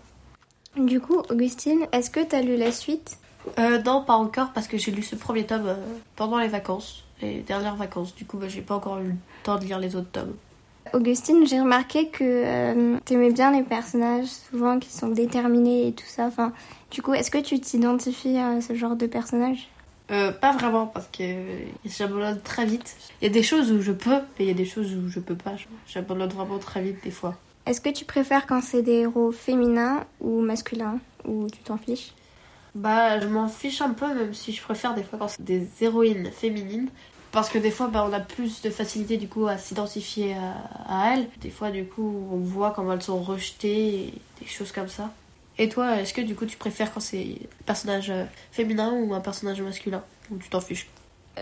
[0.76, 3.18] Du coup, Augustine, est-ce que t'as lu la suite?
[3.58, 5.74] Euh, non, pas encore, parce que j'ai lu ce premier tome euh,
[6.16, 8.14] pendant les vacances, les dernières vacances.
[8.14, 10.34] Du coup, bah, j'ai pas encore eu le temps de lire les autres tomes.
[10.94, 16.06] Augustine, j'ai remarqué que euh, t'aimais bien les personnages, souvent qui sont déterminés et tout
[16.06, 16.26] ça.
[16.26, 16.52] Enfin,
[16.90, 19.68] du coup, est-ce que tu t'identifies à ce genre de personnage
[20.10, 21.22] Euh, pas vraiment, parce que
[21.84, 22.96] j'abandonne très vite.
[23.20, 25.08] Il y a des choses où je peux, mais il y a des choses où
[25.08, 25.52] je peux pas.
[25.86, 27.36] J'abandonne vraiment très vite des fois.
[27.64, 30.98] Est-ce que tu préfères quand c'est des héros féminins ou masculins?
[31.24, 32.12] Ou tu t'en fiches?
[32.74, 35.68] Bah, je m'en fiche un peu, même si je préfère des fois quand c'est des
[35.80, 36.88] héroïnes féminines.
[37.32, 40.36] Parce que des fois, bah, on a plus de facilité du coup à s'identifier
[40.86, 41.26] à, elles.
[41.40, 45.10] Des fois, du coup, on voit comment elles sont rejetées, et des choses comme ça.
[45.58, 49.12] Et toi, est-ce que du coup tu préfères quand c'est un personnage euh, féminin ou
[49.12, 50.02] un personnage masculin?
[50.30, 50.88] Ou tu t'en fiches?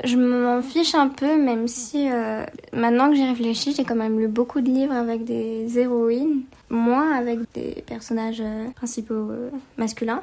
[0.04, 4.18] Je m'en fiche un peu, même si euh, maintenant que j'y réfléchis, j'ai quand même
[4.18, 9.30] lu beaucoup de livres avec des héroïnes, moins avec des personnages euh, principaux
[9.76, 10.22] masculins.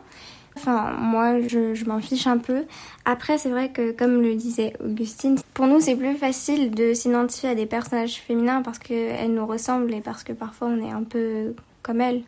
[0.57, 2.65] Enfin, moi, je, je m'en fiche un peu.
[3.05, 7.49] Après, c'est vrai que, comme le disait Augustine, pour nous, c'est plus facile de s'identifier
[7.49, 11.03] à des personnages féminins parce qu'elles nous ressemblent et parce que parfois on est un
[11.03, 11.53] peu
[11.83, 12.23] comme elles.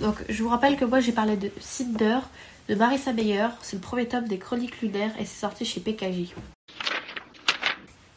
[0.00, 2.18] Donc, je vous rappelle que moi j'ai parlé de Cinder
[2.68, 3.46] de Marissa Meyer.
[3.62, 6.34] C'est le premier tome des Chroniques lunaires et c'est sorti chez PKJ.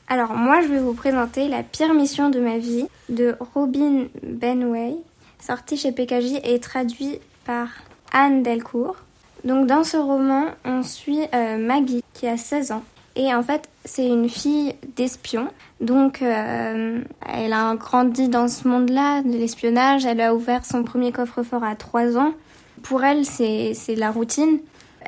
[0.08, 4.96] Alors moi je vais vous présenter La pire mission de ma vie de Robin Benway,
[5.40, 7.68] sorti chez PKJ et traduit par
[8.12, 8.96] Anne Delcourt.
[9.44, 12.84] Donc dans ce roman, on suit euh, Maggie qui a 16 ans
[13.16, 15.48] Et en fait, c'est une fille d'espion.
[15.80, 20.06] Donc, euh, elle a grandi dans ce monde-là de l'espionnage.
[20.06, 22.34] Elle a ouvert son premier coffre-fort à 3 ans.
[22.84, 24.60] Pour elle, c'est la routine.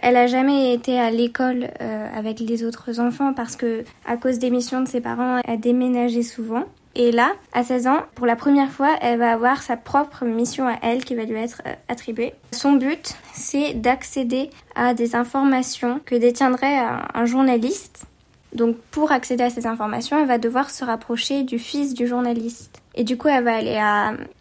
[0.02, 4.40] Elle a jamais été à l'école euh, avec les autres enfants parce que, à cause
[4.40, 6.64] des missions de ses parents, elle a déménagé souvent.
[7.00, 10.68] Et là, à 16 ans, pour la première fois, elle va avoir sa propre mission
[10.68, 12.34] à elle qui va lui être euh, attribuée.
[12.52, 18.04] Son but, c'est d'accéder à des informations que détiendrait un, journaliste.
[18.52, 22.82] Donc pour accéder à ces informations, elle va devoir se rapprocher du fils du journaliste.
[22.96, 23.80] Et du coup, elle va aller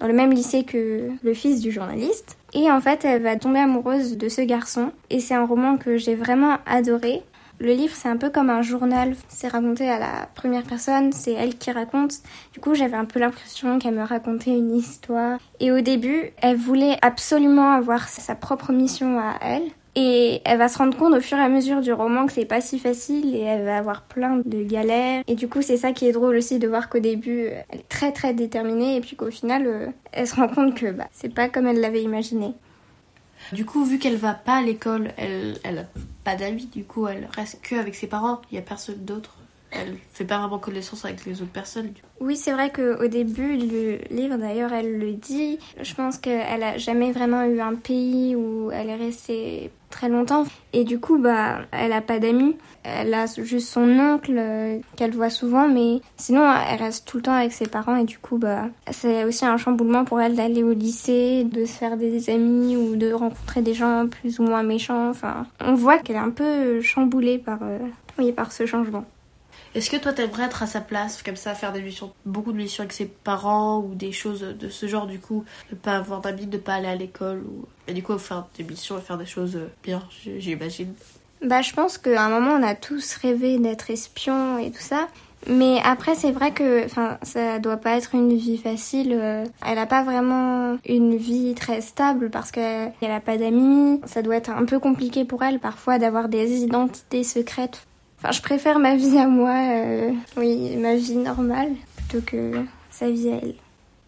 [0.00, 2.38] dans le même lycée que le fils du journaliste.
[2.54, 4.90] Et en fait, elle va tomber amoureuse de ce garçon.
[5.10, 7.22] Et c'est un roman que j'ai vraiment adoré.
[7.60, 9.16] Le livre, c'est un peu comme un journal.
[9.28, 12.14] C'est raconté à la première personne, c'est elle qui raconte.
[12.52, 15.40] Du coup, j'avais un peu l'impression qu'elle me racontait une histoire.
[15.58, 19.64] Et au début, elle voulait absolument avoir sa propre mission à elle.
[19.96, 22.44] Et elle va se rendre compte au fur et à mesure du roman que c'est
[22.44, 25.24] pas si facile et elle va avoir plein de galères.
[25.26, 27.88] Et du coup, c'est ça qui est drôle aussi de voir qu'au début, elle est
[27.88, 31.34] très très déterminée et puis qu'au final, euh, elle se rend compte que bah, c'est
[31.34, 32.54] pas comme elle l'avait imaginé.
[33.52, 35.84] Du coup, vu qu'elle va pas à l'école, elle, a
[36.24, 38.40] pas d'amis, du coup, elle reste que avec ses parents.
[38.50, 39.36] Il y a personne d'autre.
[39.70, 41.92] Elle fait pas vraiment connaissance avec les autres personnes.
[42.20, 45.58] Oui, c'est vrai qu'au début du livre, d'ailleurs, elle le dit.
[45.80, 50.44] Je pense qu'elle a jamais vraiment eu un pays où elle est restée très longtemps.
[50.72, 52.56] Et du coup, bah, elle a pas d'amis.
[52.84, 57.22] Elle a juste son oncle euh, qu'elle voit souvent, mais sinon, elle reste tout le
[57.22, 57.96] temps avec ses parents.
[57.96, 61.72] Et du coup, bah, c'est aussi un chamboulement pour elle d'aller au lycée, de se
[61.72, 65.10] faire des amis ou de rencontrer des gens plus ou moins méchants.
[65.10, 67.78] Enfin, on voit qu'elle est un peu chamboulée par, euh,
[68.18, 69.04] oui, par ce changement.
[69.74, 72.56] Est-ce que toi t'aimerais être à sa place, comme ça, faire des missions, beaucoup de
[72.56, 76.20] missions avec ses parents ou des choses de ce genre, du coup, de pas avoir
[76.20, 77.66] d'amis, de pas aller à l'école ou...
[77.86, 80.02] Et du coup, faire des missions et faire des choses bien,
[80.38, 80.94] j'imagine?
[81.42, 85.08] Bah, je pense qu'à un moment, on a tous rêvé d'être espion et tout ça.
[85.46, 89.12] Mais après, c'est vrai que, enfin, ça doit pas être une vie facile.
[89.12, 94.00] euh, Elle a pas vraiment une vie très stable parce qu'elle a pas d'amis.
[94.04, 97.86] Ça doit être un peu compliqué pour elle parfois d'avoir des identités secrètes.
[98.18, 103.08] Enfin, je préfère ma vie à moi, euh, oui, ma vie normale, plutôt que sa
[103.08, 103.54] vie à elle.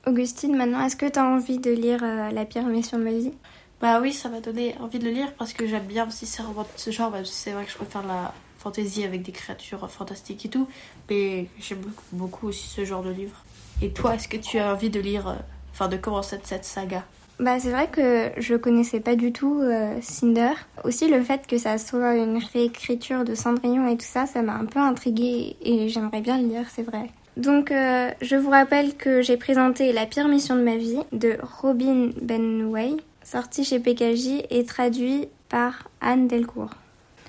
[0.07, 3.33] Augustine, maintenant, est-ce que tu as envie de lire euh, La mission de ma vie?
[3.81, 6.43] Bah oui, ça m'a donné envie de le lire parce que j'aime bien aussi ces
[6.43, 10.49] de ce genre, c'est vrai que je préfère la fantasy avec des créatures fantastiques et
[10.49, 10.69] tout,
[11.09, 13.45] mais j'aime beaucoup, beaucoup aussi ce genre de livre.
[13.81, 15.35] Et toi, est-ce que tu as envie de lire, euh,
[15.73, 17.05] enfin de commencer cette saga?
[17.41, 20.53] Bah, c'est vrai que je connaissais pas du tout euh, Cinder.
[20.85, 24.53] Aussi, le fait que ça soit une réécriture de Cendrillon et tout ça, ça m'a
[24.53, 27.11] un peu intriguée et j'aimerais bien le lire, c'est vrai.
[27.39, 31.39] Donc, euh, je vous rappelle que j'ai présenté La pire mission de ma vie de
[31.63, 36.75] Robin Benway, sorti chez PKJ et traduit par Anne Delcourt.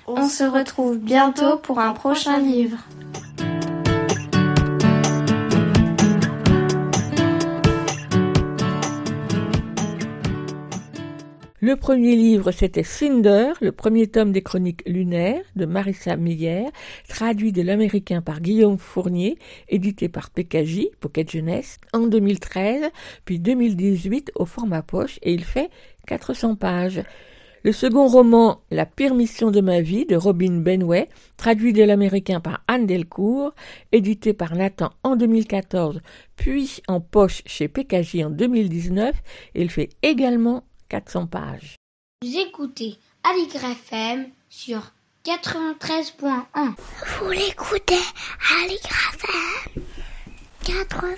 [0.06, 2.76] On, se retrouve bientôt pour un prochain livre.
[11.64, 16.64] Le premier livre, c'était Cinder, le premier tome des chroniques lunaires de Marissa Meyer,
[17.08, 19.38] traduit de l'américain par Guillaume Fournier,
[19.68, 22.90] édité par PKJ, Pocket Jeunesse, en 2013,
[23.24, 25.70] puis 2018 au format poche, et il fait
[26.08, 27.04] 400 pages.
[27.62, 32.40] Le second roman, La pire mission de ma vie, de Robin Benway, traduit de l'américain
[32.40, 33.54] par Anne Delcourt,
[33.92, 36.00] édité par Nathan en 2014,
[36.34, 39.14] puis en poche chez PKJ en 2019,
[39.54, 41.76] il fait également 400 pages.
[42.22, 44.92] Vous écoutez Aligre FM sur
[45.24, 46.74] 93.1.
[47.18, 47.94] Vous l'écoutez
[48.60, 49.82] Aligre FM
[50.62, 51.16] 80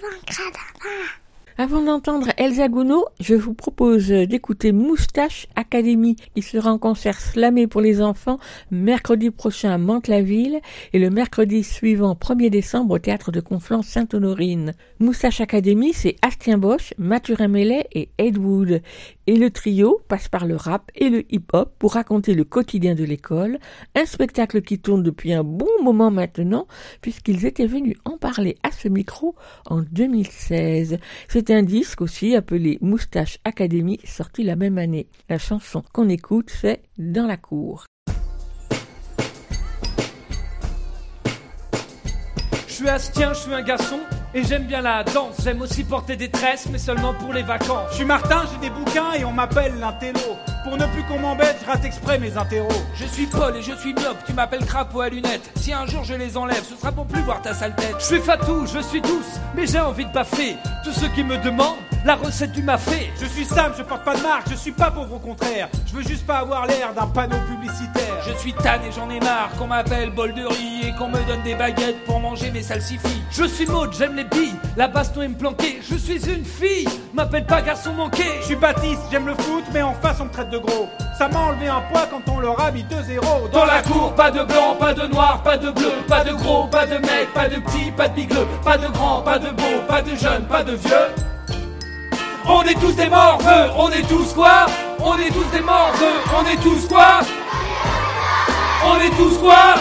[1.58, 6.14] Avant d'entendre Elsa Gounod, je vous propose d'écouter Moustache Academy.
[6.36, 8.38] Il sera en concert slamé pour les enfants
[8.70, 10.60] mercredi prochain à Mantes-la-Ville
[10.92, 14.74] et le mercredi suivant 1er décembre au théâtre de Conflans-Sainte-Honorine.
[15.00, 18.82] Moustache Academy, c'est Astien Bosch, Mathurin Mellet et Ed Wood.
[19.26, 23.04] Et le trio passe par le rap et le hip-hop pour raconter le quotidien de
[23.04, 23.58] l'école,
[23.94, 26.66] un spectacle qui tourne depuis un bon moment maintenant,
[27.00, 29.34] puisqu'ils étaient venus en parler à ce micro
[29.66, 30.98] en 2016.
[31.28, 35.08] C'est un disque aussi appelé Moustache Academy, sorti la même année.
[35.28, 37.86] La chanson qu'on écoute, c'est Dans la cour.
[42.66, 44.00] Je suis Astien, je suis un garçon
[44.34, 45.36] et j'aime bien la danse.
[45.42, 47.90] J'aime aussi porter des tresses, mais seulement pour les vacances.
[47.90, 50.36] Je suis Martin, j'ai des bouquins et on m'appelle l'intello.
[50.64, 52.72] Pour ne plus qu'on m'embête, je rate exprès mes interros.
[52.94, 55.50] Je suis Paul et je suis myope, tu m'appelles crapaud à lunettes.
[55.56, 57.96] Si un jour je les enlève, ce sera pour plus voir ta sale tête.
[57.98, 60.56] Je suis Fatou, je suis douce, mais j'ai envie de baffer.
[60.82, 63.10] Tous ceux qui me demandent la recette du mafé.
[63.20, 65.68] Je suis Sam, je porte pas de marque, je suis pas pauvre au contraire.
[65.86, 68.14] Je veux juste pas avoir l'air d'un panneau publicitaire.
[68.26, 71.42] Je suis tanné, j'en ai marre qu'on m'appelle bol de riz et qu'on me donne
[71.42, 73.22] des baguettes pour manger mes salsifis.
[73.30, 75.80] Je suis Maud, j'aime les billes, la baston est me planquer.
[75.88, 78.24] Je suis une fille, m'appelle pas garçon manqué.
[78.40, 80.88] Je suis Baptiste, j'aime le foot, mais en face on me traite de gros.
[81.18, 83.50] Ça m'a enlevé un poids quand on leur a mis 2-0.
[83.52, 86.64] Dans la cour, pas de blanc, pas de noir, pas de bleu, pas de gros,
[86.64, 89.82] pas de mec, pas de petit, pas de bigleux, pas de grand, pas de beau,
[89.88, 91.14] pas de jeune, pas de vieux.
[92.46, 94.66] On est tous des morveux, on est tous quoi
[95.00, 97.20] On est tous des morveux, on est tous quoi
[98.84, 99.74] On est tous quoi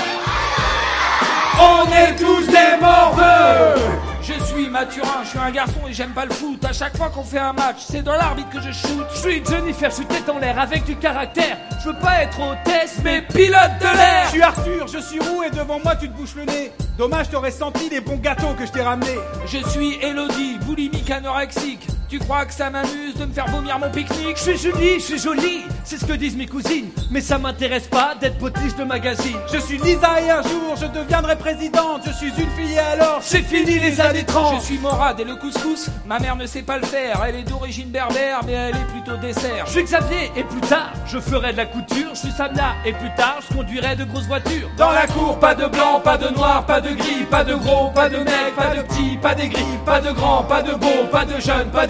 [1.60, 4.13] On est tous des morveux
[4.54, 6.64] suis Mathurin, je suis un garçon et j'aime pas le foot.
[6.66, 9.06] À chaque fois qu'on fait un match, c'est dans l'arbitre que je shoot.
[9.14, 11.58] Je suis Jennifer, je suis tête en l'air avec du caractère.
[11.82, 14.26] Je veux pas être hôtesse, mais pilote de l'air.
[14.26, 16.72] Je suis Arthur, je suis roux et devant moi tu te bouches le nez.
[16.98, 19.18] Dommage, t'aurais senti les bons gâteaux que je t'ai ramenés.
[19.46, 21.88] Je suis Elodie, boulimique anorexique.
[22.14, 25.04] Tu crois que ça m'amuse de me faire vomir mon pique-nique Je suis Julie, je
[25.04, 26.92] suis jolie, c'est ce que disent mes cousines.
[27.10, 29.40] Mais ça m'intéresse pas d'être potiche de magazine.
[29.52, 32.04] Je suis Lisa et un jour je deviendrai présidente.
[32.06, 34.62] Je suis une fille et alors c'est fini les années 30.
[34.62, 37.24] Je suis Morad et le couscous, ma mère ne sait pas le faire.
[37.28, 39.66] Elle est d'origine berbère, mais elle est plutôt dessert.
[39.66, 42.10] Je suis Xavier et plus tard, je ferai de la couture.
[42.14, 44.70] Je suis Samna et plus tard, je conduirai de grosses voitures.
[44.78, 47.90] Dans la cour, pas de blanc, pas de noir, pas de gris, pas de gros,
[47.90, 51.08] pas de mec, pas de petit, pas des gris, pas de grand, pas de beau,
[51.12, 51.88] pas de jeune, pas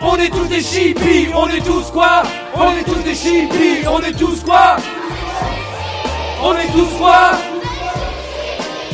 [0.00, 2.22] On est tous des chippies, on est tous quoi?
[2.54, 4.76] On est tous des chippies, on est tous quoi?
[6.42, 7.32] On est tous quoi?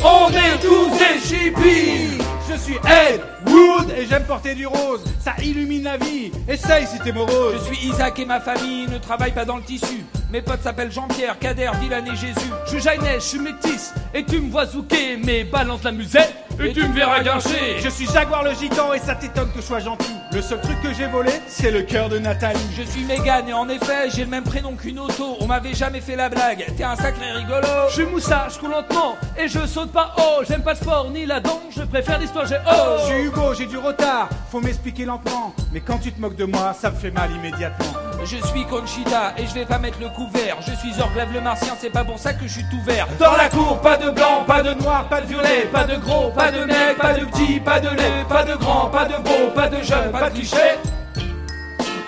[0.04, 2.18] On est tous des chippies
[2.50, 5.04] Je suis Ed Wood et j'aime porter du rose.
[5.20, 6.32] Ça illumine la vie.
[6.48, 7.54] Essaye si t'es morose.
[7.54, 10.04] Je suis Isaac et ma famille ne travaille pas dans le tissu.
[10.32, 12.50] Mes potes s'appellent Jean-Pierre, Kader, Dylan et Jésus.
[12.64, 16.32] Je suis Jainès, je suis métisse et tu me vois zouker, mais balance la musette
[16.58, 17.78] et, tu me verras gâcher.
[17.82, 20.14] Je suis Jaguar le gigant et ça t'étonne que je sois gentil.
[20.32, 22.58] Le seul truc que j'ai volé, c'est le cœur de Nathalie.
[22.74, 25.36] Je suis Mégane et en effet, j'ai le même prénom qu'une auto.
[25.40, 26.64] On m'avait jamais fait la blague.
[26.78, 27.68] T'es un sacré rigolo.
[27.90, 30.44] Je suis Moussa, je cours lentement et je saute pas haut.
[30.48, 32.96] J'aime pas le sport ni la danse, je préfère l'histoire, j'ai oh.
[33.00, 34.30] Je suis Hugo, j'ai du retard.
[34.50, 35.54] Faut m'expliquer lentement.
[35.74, 38.01] Mais quand tu te moques de moi, ça me fait mal immédiatement.
[38.24, 40.56] Je suis Conchita et je vais pas mettre le couvert.
[40.60, 43.08] Je suis Orglaive le martien, c'est pas bon ça que je suis tout vert.
[43.18, 46.30] Dans la cour, pas de blanc, pas de noir, pas de violet, pas de gros,
[46.30, 49.50] pas de mec, pas de petit, pas de lait, pas de grand, pas de beau,
[49.54, 50.78] pas de jeune, pas de cliché.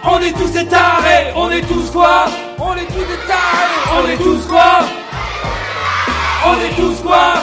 [0.05, 2.27] On est tous des tarés, on est tous quoi
[2.59, 4.81] On est tous des tarés, on est tous quoi
[6.47, 7.35] On est tous quoi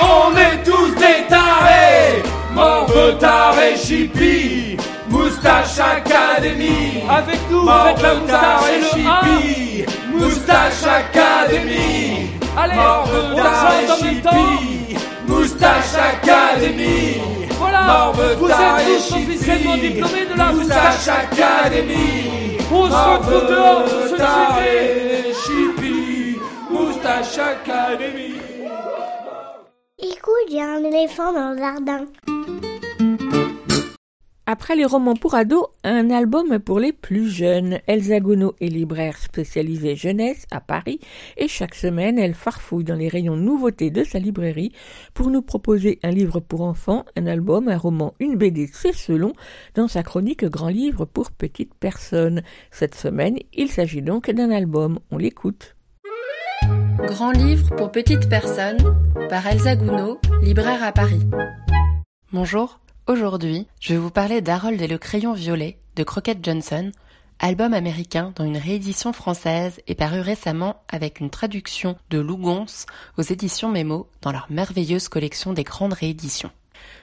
[0.00, 4.71] On est tous des tarés Morve taré chippie
[5.12, 7.04] Moustache Academy.
[7.08, 12.30] Avec nous, faites la moustache et le Moustache Academy.
[12.56, 14.30] Allez, on chante en même temps.
[15.26, 17.20] Moustache Academy.
[17.58, 22.58] Voilà, vous êtes tous officiellement diplômés de la Moustache Academy.
[22.72, 23.84] On se retrouve dehors,
[25.44, 26.38] chippie.
[26.70, 28.34] Moustache Academy.
[29.98, 32.06] Écoute, il y a un éléphant dans le jardin.
[34.44, 37.78] Après les romans pour ados, un album pour les plus jeunes.
[37.86, 40.98] Elsa Gounod est libraire spécialisée jeunesse à Paris
[41.36, 44.72] et chaque semaine elle farfouille dans les rayons nouveautés de sa librairie
[45.14, 49.32] pour nous proposer un livre pour enfants, un album, un roman, une BD, c'est selon,
[49.76, 52.42] dans sa chronique Grand livre pour petites personnes.
[52.72, 54.98] Cette semaine, il s'agit donc d'un album.
[55.12, 55.76] On l'écoute.
[56.98, 58.78] Grand livre pour petites personnes
[59.28, 61.20] par Elsa Gounod, libraire à Paris.
[62.32, 66.92] Bonjour, aujourd'hui je vais vous parler d'Harold et le crayon violet de Crockett Johnson,
[67.38, 72.86] album américain dont une réédition française est parue récemment avec une traduction de Lou Gons
[73.18, 76.50] aux éditions Mémo dans leur merveilleuse collection des grandes rééditions.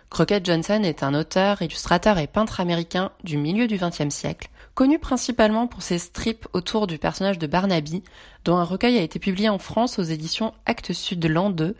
[0.09, 4.97] Crockett Johnson est un auteur, illustrateur et peintre américain du milieu du XXe siècle, connu
[4.97, 8.01] principalement pour ses strips autour du personnage de Barnaby,
[8.45, 11.75] dont un recueil a été publié en France aux éditions Actes Sud l'an 2,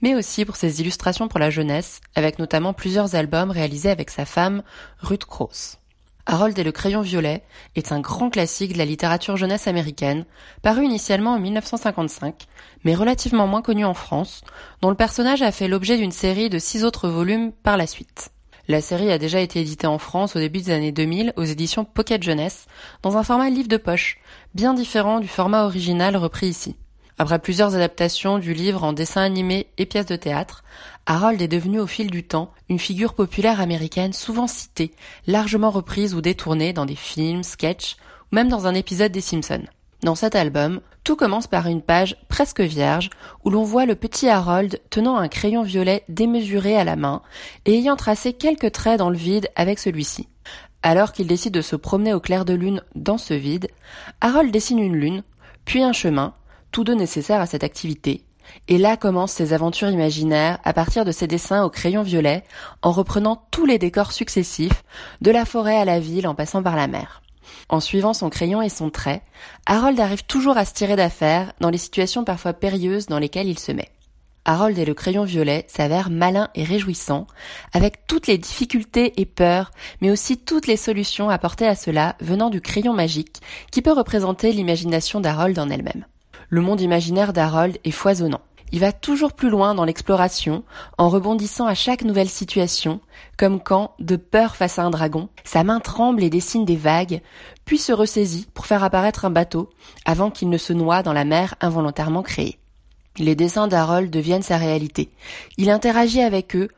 [0.00, 4.24] mais aussi pour ses illustrations pour la jeunesse, avec notamment plusieurs albums réalisés avec sa
[4.24, 4.62] femme,
[5.00, 5.76] Ruth Cross.
[6.24, 7.42] Harold et le crayon violet
[7.76, 10.24] est un grand classique de la littérature jeunesse américaine,
[10.62, 12.46] paru initialement en 1955,
[12.82, 14.40] mais relativement moins connu en France,
[14.80, 18.30] dont le personnage a fait l'objet d'une série de six autres volumes par la suite.
[18.70, 21.86] La série a déjà été éditée en France au début des années 2000 aux éditions
[21.86, 22.66] Pocket Jeunesse,
[23.02, 24.18] dans un format livre de poche,
[24.54, 26.76] bien différent du format original repris ici.
[27.16, 30.64] Après plusieurs adaptations du livre en dessin animé et pièces de théâtre,
[31.06, 34.92] Harold est devenu au fil du temps une figure populaire américaine souvent citée,
[35.26, 37.96] largement reprise ou détournée dans des films, sketchs
[38.30, 39.64] ou même dans un épisode des Simpsons.
[40.02, 43.10] Dans cet album, tout commence par une page presque vierge
[43.44, 47.20] où l'on voit le petit Harold tenant un crayon violet démesuré à la main
[47.64, 50.28] et ayant tracé quelques traits dans le vide avec celui-ci.
[50.84, 53.68] Alors qu'il décide de se promener au clair de lune dans ce vide,
[54.20, 55.24] Harold dessine une lune,
[55.64, 56.34] puis un chemin,
[56.70, 58.22] tous deux nécessaires à cette activité,
[58.68, 62.44] et là commencent ses aventures imaginaires à partir de ses dessins au crayon violet,
[62.82, 64.84] en reprenant tous les décors successifs,
[65.20, 67.22] de la forêt à la ville en passant par la mer.
[67.68, 69.22] En suivant son crayon et son trait,
[69.66, 73.58] Harold arrive toujours à se tirer d'affaire dans les situations parfois périlleuses dans lesquelles il
[73.58, 73.90] se met.
[74.44, 77.26] Harold et le crayon violet s'avère malin et réjouissant,
[77.74, 82.48] avec toutes les difficultés et peurs, mais aussi toutes les solutions apportées à cela venant
[82.48, 86.06] du crayon magique, qui peut représenter l'imagination d'Harold en elle-même.
[86.48, 88.40] Le monde imaginaire d'Harold est foisonnant.
[88.70, 90.62] Il va toujours plus loin dans l'exploration,
[90.98, 93.00] en rebondissant à chaque nouvelle situation,
[93.36, 97.22] comme quand, de peur face à un dragon, sa main tremble et dessine des vagues,
[97.64, 99.70] puis se ressaisit pour faire apparaître un bateau,
[100.04, 102.58] avant qu'il ne se noie dans la mer involontairement créée.
[103.18, 105.10] Les dessins d'Harold deviennent sa réalité.
[105.56, 106.68] Il interagit avec eux,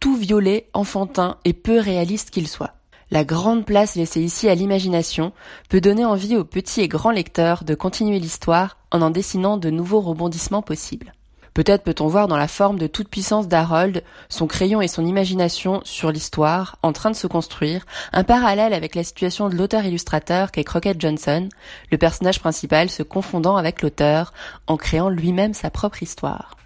[0.00, 2.74] tout violet, enfantin et peu réaliste qu'il soit.
[3.10, 5.32] La grande place laissée ici à l'imagination
[5.68, 9.70] peut donner envie aux petits et grands lecteurs de continuer l'histoire en en dessinant de
[9.70, 11.12] nouveaux rebondissements possibles.
[11.56, 15.80] Peut-être peut-on voir dans la forme de toute puissance d'Harold, son crayon et son imagination
[15.84, 20.64] sur l'histoire, en train de se construire, un parallèle avec la situation de l'auteur-illustrateur qu'est
[20.64, 21.48] Crockett Johnson,
[21.90, 24.34] le personnage principal se confondant avec l'auteur,
[24.66, 26.58] en créant lui-même sa propre histoire.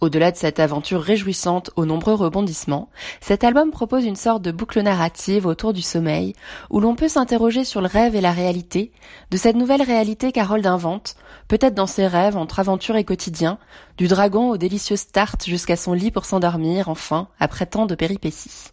[0.00, 2.88] Au-delà de cette aventure réjouissante aux nombreux rebondissements,
[3.20, 6.32] cet album propose une sorte de boucle narrative autour du sommeil,
[6.70, 8.92] où l'on peut s'interroger sur le rêve et la réalité,
[9.30, 11.16] de cette nouvelle réalité qu'Harold invente,
[11.48, 13.58] peut-être dans ses rêves entre aventure et quotidien,
[13.98, 18.70] du dragon au délicieux start jusqu'à son lit pour s'endormir, enfin, après tant de péripéties.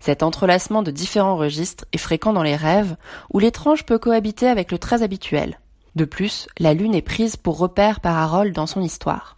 [0.00, 2.96] Cet entrelacement de différents registres est fréquent dans les rêves,
[3.34, 5.60] où l'étrange peut cohabiter avec le très habituel.
[5.94, 9.36] De plus, la lune est prise pour repère par Harold dans son histoire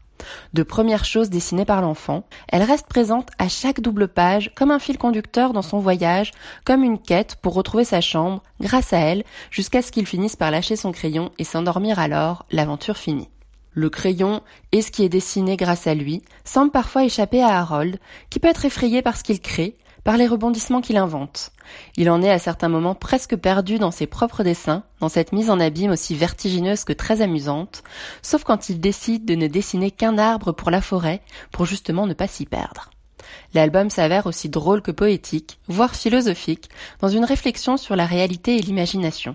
[0.52, 4.78] de premières choses dessinées par l'enfant, elle reste présente à chaque double page comme un
[4.78, 6.32] fil conducteur dans son voyage,
[6.64, 10.50] comme une quête pour retrouver sa chambre, grâce à elle, jusqu'à ce qu'il finisse par
[10.50, 13.28] lâcher son crayon et s'endormir alors, l'aventure finie.
[13.72, 14.40] Le crayon
[14.72, 17.98] et ce qui est dessiné grâce à lui semble parfois échapper à Harold,
[18.30, 19.76] qui peut être effrayé par ce qu'il crée,
[20.06, 21.50] par les rebondissements qu'il invente.
[21.96, 25.50] Il en est à certains moments presque perdu dans ses propres dessins, dans cette mise
[25.50, 27.82] en abîme aussi vertigineuse que très amusante,
[28.22, 32.14] sauf quand il décide de ne dessiner qu'un arbre pour la forêt, pour justement ne
[32.14, 32.90] pas s'y perdre.
[33.52, 36.70] L'album s'avère aussi drôle que poétique, voire philosophique,
[37.00, 39.34] dans une réflexion sur la réalité et l'imagination.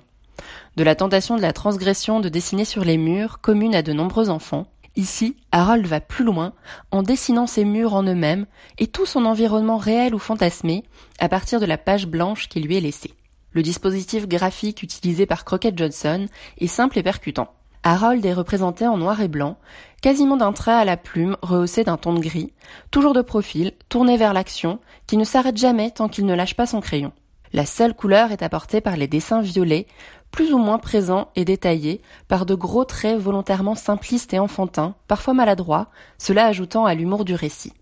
[0.77, 4.29] De la tentation de la transgression de dessiner sur les murs, commune à de nombreux
[4.29, 6.53] enfants, Ici, Harold va plus loin
[6.91, 8.45] en dessinant ses murs en eux-mêmes
[8.77, 10.83] et tout son environnement réel ou fantasmé
[11.19, 13.13] à partir de la page blanche qui lui est laissée.
[13.51, 16.27] Le dispositif graphique utilisé par Crockett Johnson
[16.57, 17.53] est simple et percutant.
[17.83, 19.57] Harold est représenté en noir et blanc,
[20.01, 22.53] quasiment d'un trait à la plume rehaussé d'un ton de gris,
[22.91, 26.67] toujours de profil, tourné vers l'action, qui ne s'arrête jamais tant qu'il ne lâche pas
[26.67, 27.11] son crayon.
[27.53, 29.87] La seule couleur est apportée par les dessins violets,
[30.31, 35.33] plus ou moins présents et détaillés, par de gros traits volontairement simplistes et enfantins, parfois
[35.33, 35.87] maladroits,
[36.17, 37.73] cela ajoutant à l'humour du récit.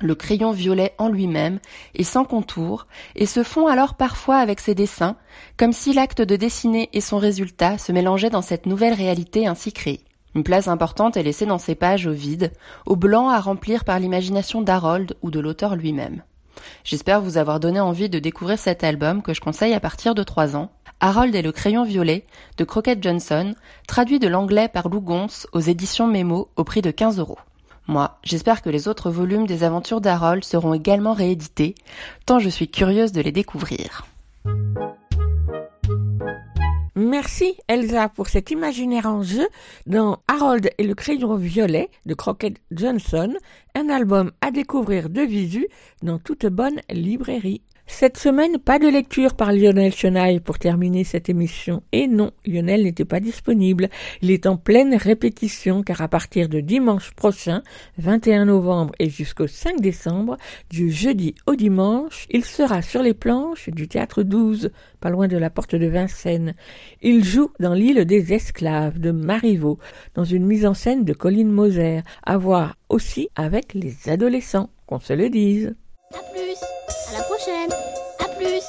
[0.00, 1.58] Le crayon violet en lui-même
[1.94, 5.16] est sans contour et se fond alors parfois avec ses dessins,
[5.56, 9.72] comme si l'acte de dessiner et son résultat se mélangeaient dans cette nouvelle réalité ainsi
[9.72, 10.04] créée.
[10.34, 12.52] Une place importante est laissée dans ces pages au vide,
[12.84, 16.22] au blanc à remplir par l'imagination d'Harold ou de l'auteur lui-même.
[16.84, 20.22] J'espère vous avoir donné envie de découvrir cet album que je conseille à partir de
[20.22, 20.70] 3 ans.
[21.06, 22.24] Harold et le crayon violet
[22.56, 23.54] de Crockett Johnson,
[23.86, 27.38] traduit de l'anglais par Lou Gons aux éditions Memo au prix de 15 euros.
[27.86, 31.76] Moi, j'espère que les autres volumes des aventures d'Harold seront également réédités,
[32.26, 34.04] tant je suis curieuse de les découvrir.
[36.96, 39.46] Merci Elsa pour cet imaginaire en jeu
[39.86, 43.32] dans Harold et le crayon violet de Crockett Johnson,
[43.76, 45.68] un album à découvrir de visu
[46.02, 47.62] dans toute bonne librairie.
[47.88, 51.84] Cette semaine, pas de lecture par Lionel Chenaille pour terminer cette émission.
[51.92, 53.88] Et non, Lionel n'était pas disponible.
[54.22, 57.62] Il est en pleine répétition car à partir de dimanche prochain,
[57.98, 60.36] 21 novembre et jusqu'au 5 décembre,
[60.68, 65.38] du jeudi au dimanche, il sera sur les planches du théâtre 12, pas loin de
[65.38, 66.54] la porte de Vincennes.
[67.02, 69.78] Il joue dans l'île des esclaves de Marivaux,
[70.14, 75.00] dans une mise en scène de Colline Moser, à voir aussi avec les adolescents, qu'on
[75.00, 75.74] se le dise.
[76.16, 76.62] À plus,
[77.08, 77.70] à la prochaine,
[78.20, 78.62] à plus.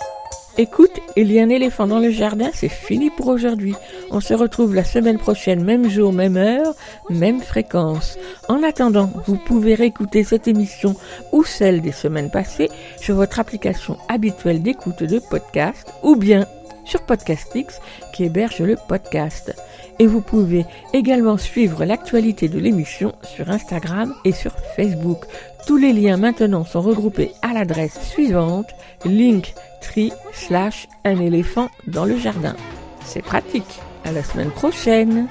[0.57, 3.75] Écoute, il y a un éléphant dans le jardin, c'est fini pour aujourd'hui.
[4.11, 6.73] On se retrouve la semaine prochaine, même jour, même heure,
[7.09, 8.17] même fréquence.
[8.49, 10.95] En attendant, vous pouvez réécouter cette émission
[11.31, 12.69] ou celle des semaines passées
[12.99, 16.47] sur votre application habituelle d'écoute de podcast ou bien
[16.87, 17.79] sur Podcastix
[18.13, 19.53] qui héberge le podcast.
[19.99, 25.25] Et vous pouvez également suivre l'actualité de l'émission sur Instagram et sur Facebook.
[25.65, 28.69] Tous les liens maintenant sont regroupés à l'adresse suivante
[29.05, 32.55] linktree slash un éléphant dans le jardin.
[33.03, 33.81] C'est pratique.
[34.05, 35.27] À la semaine prochaine.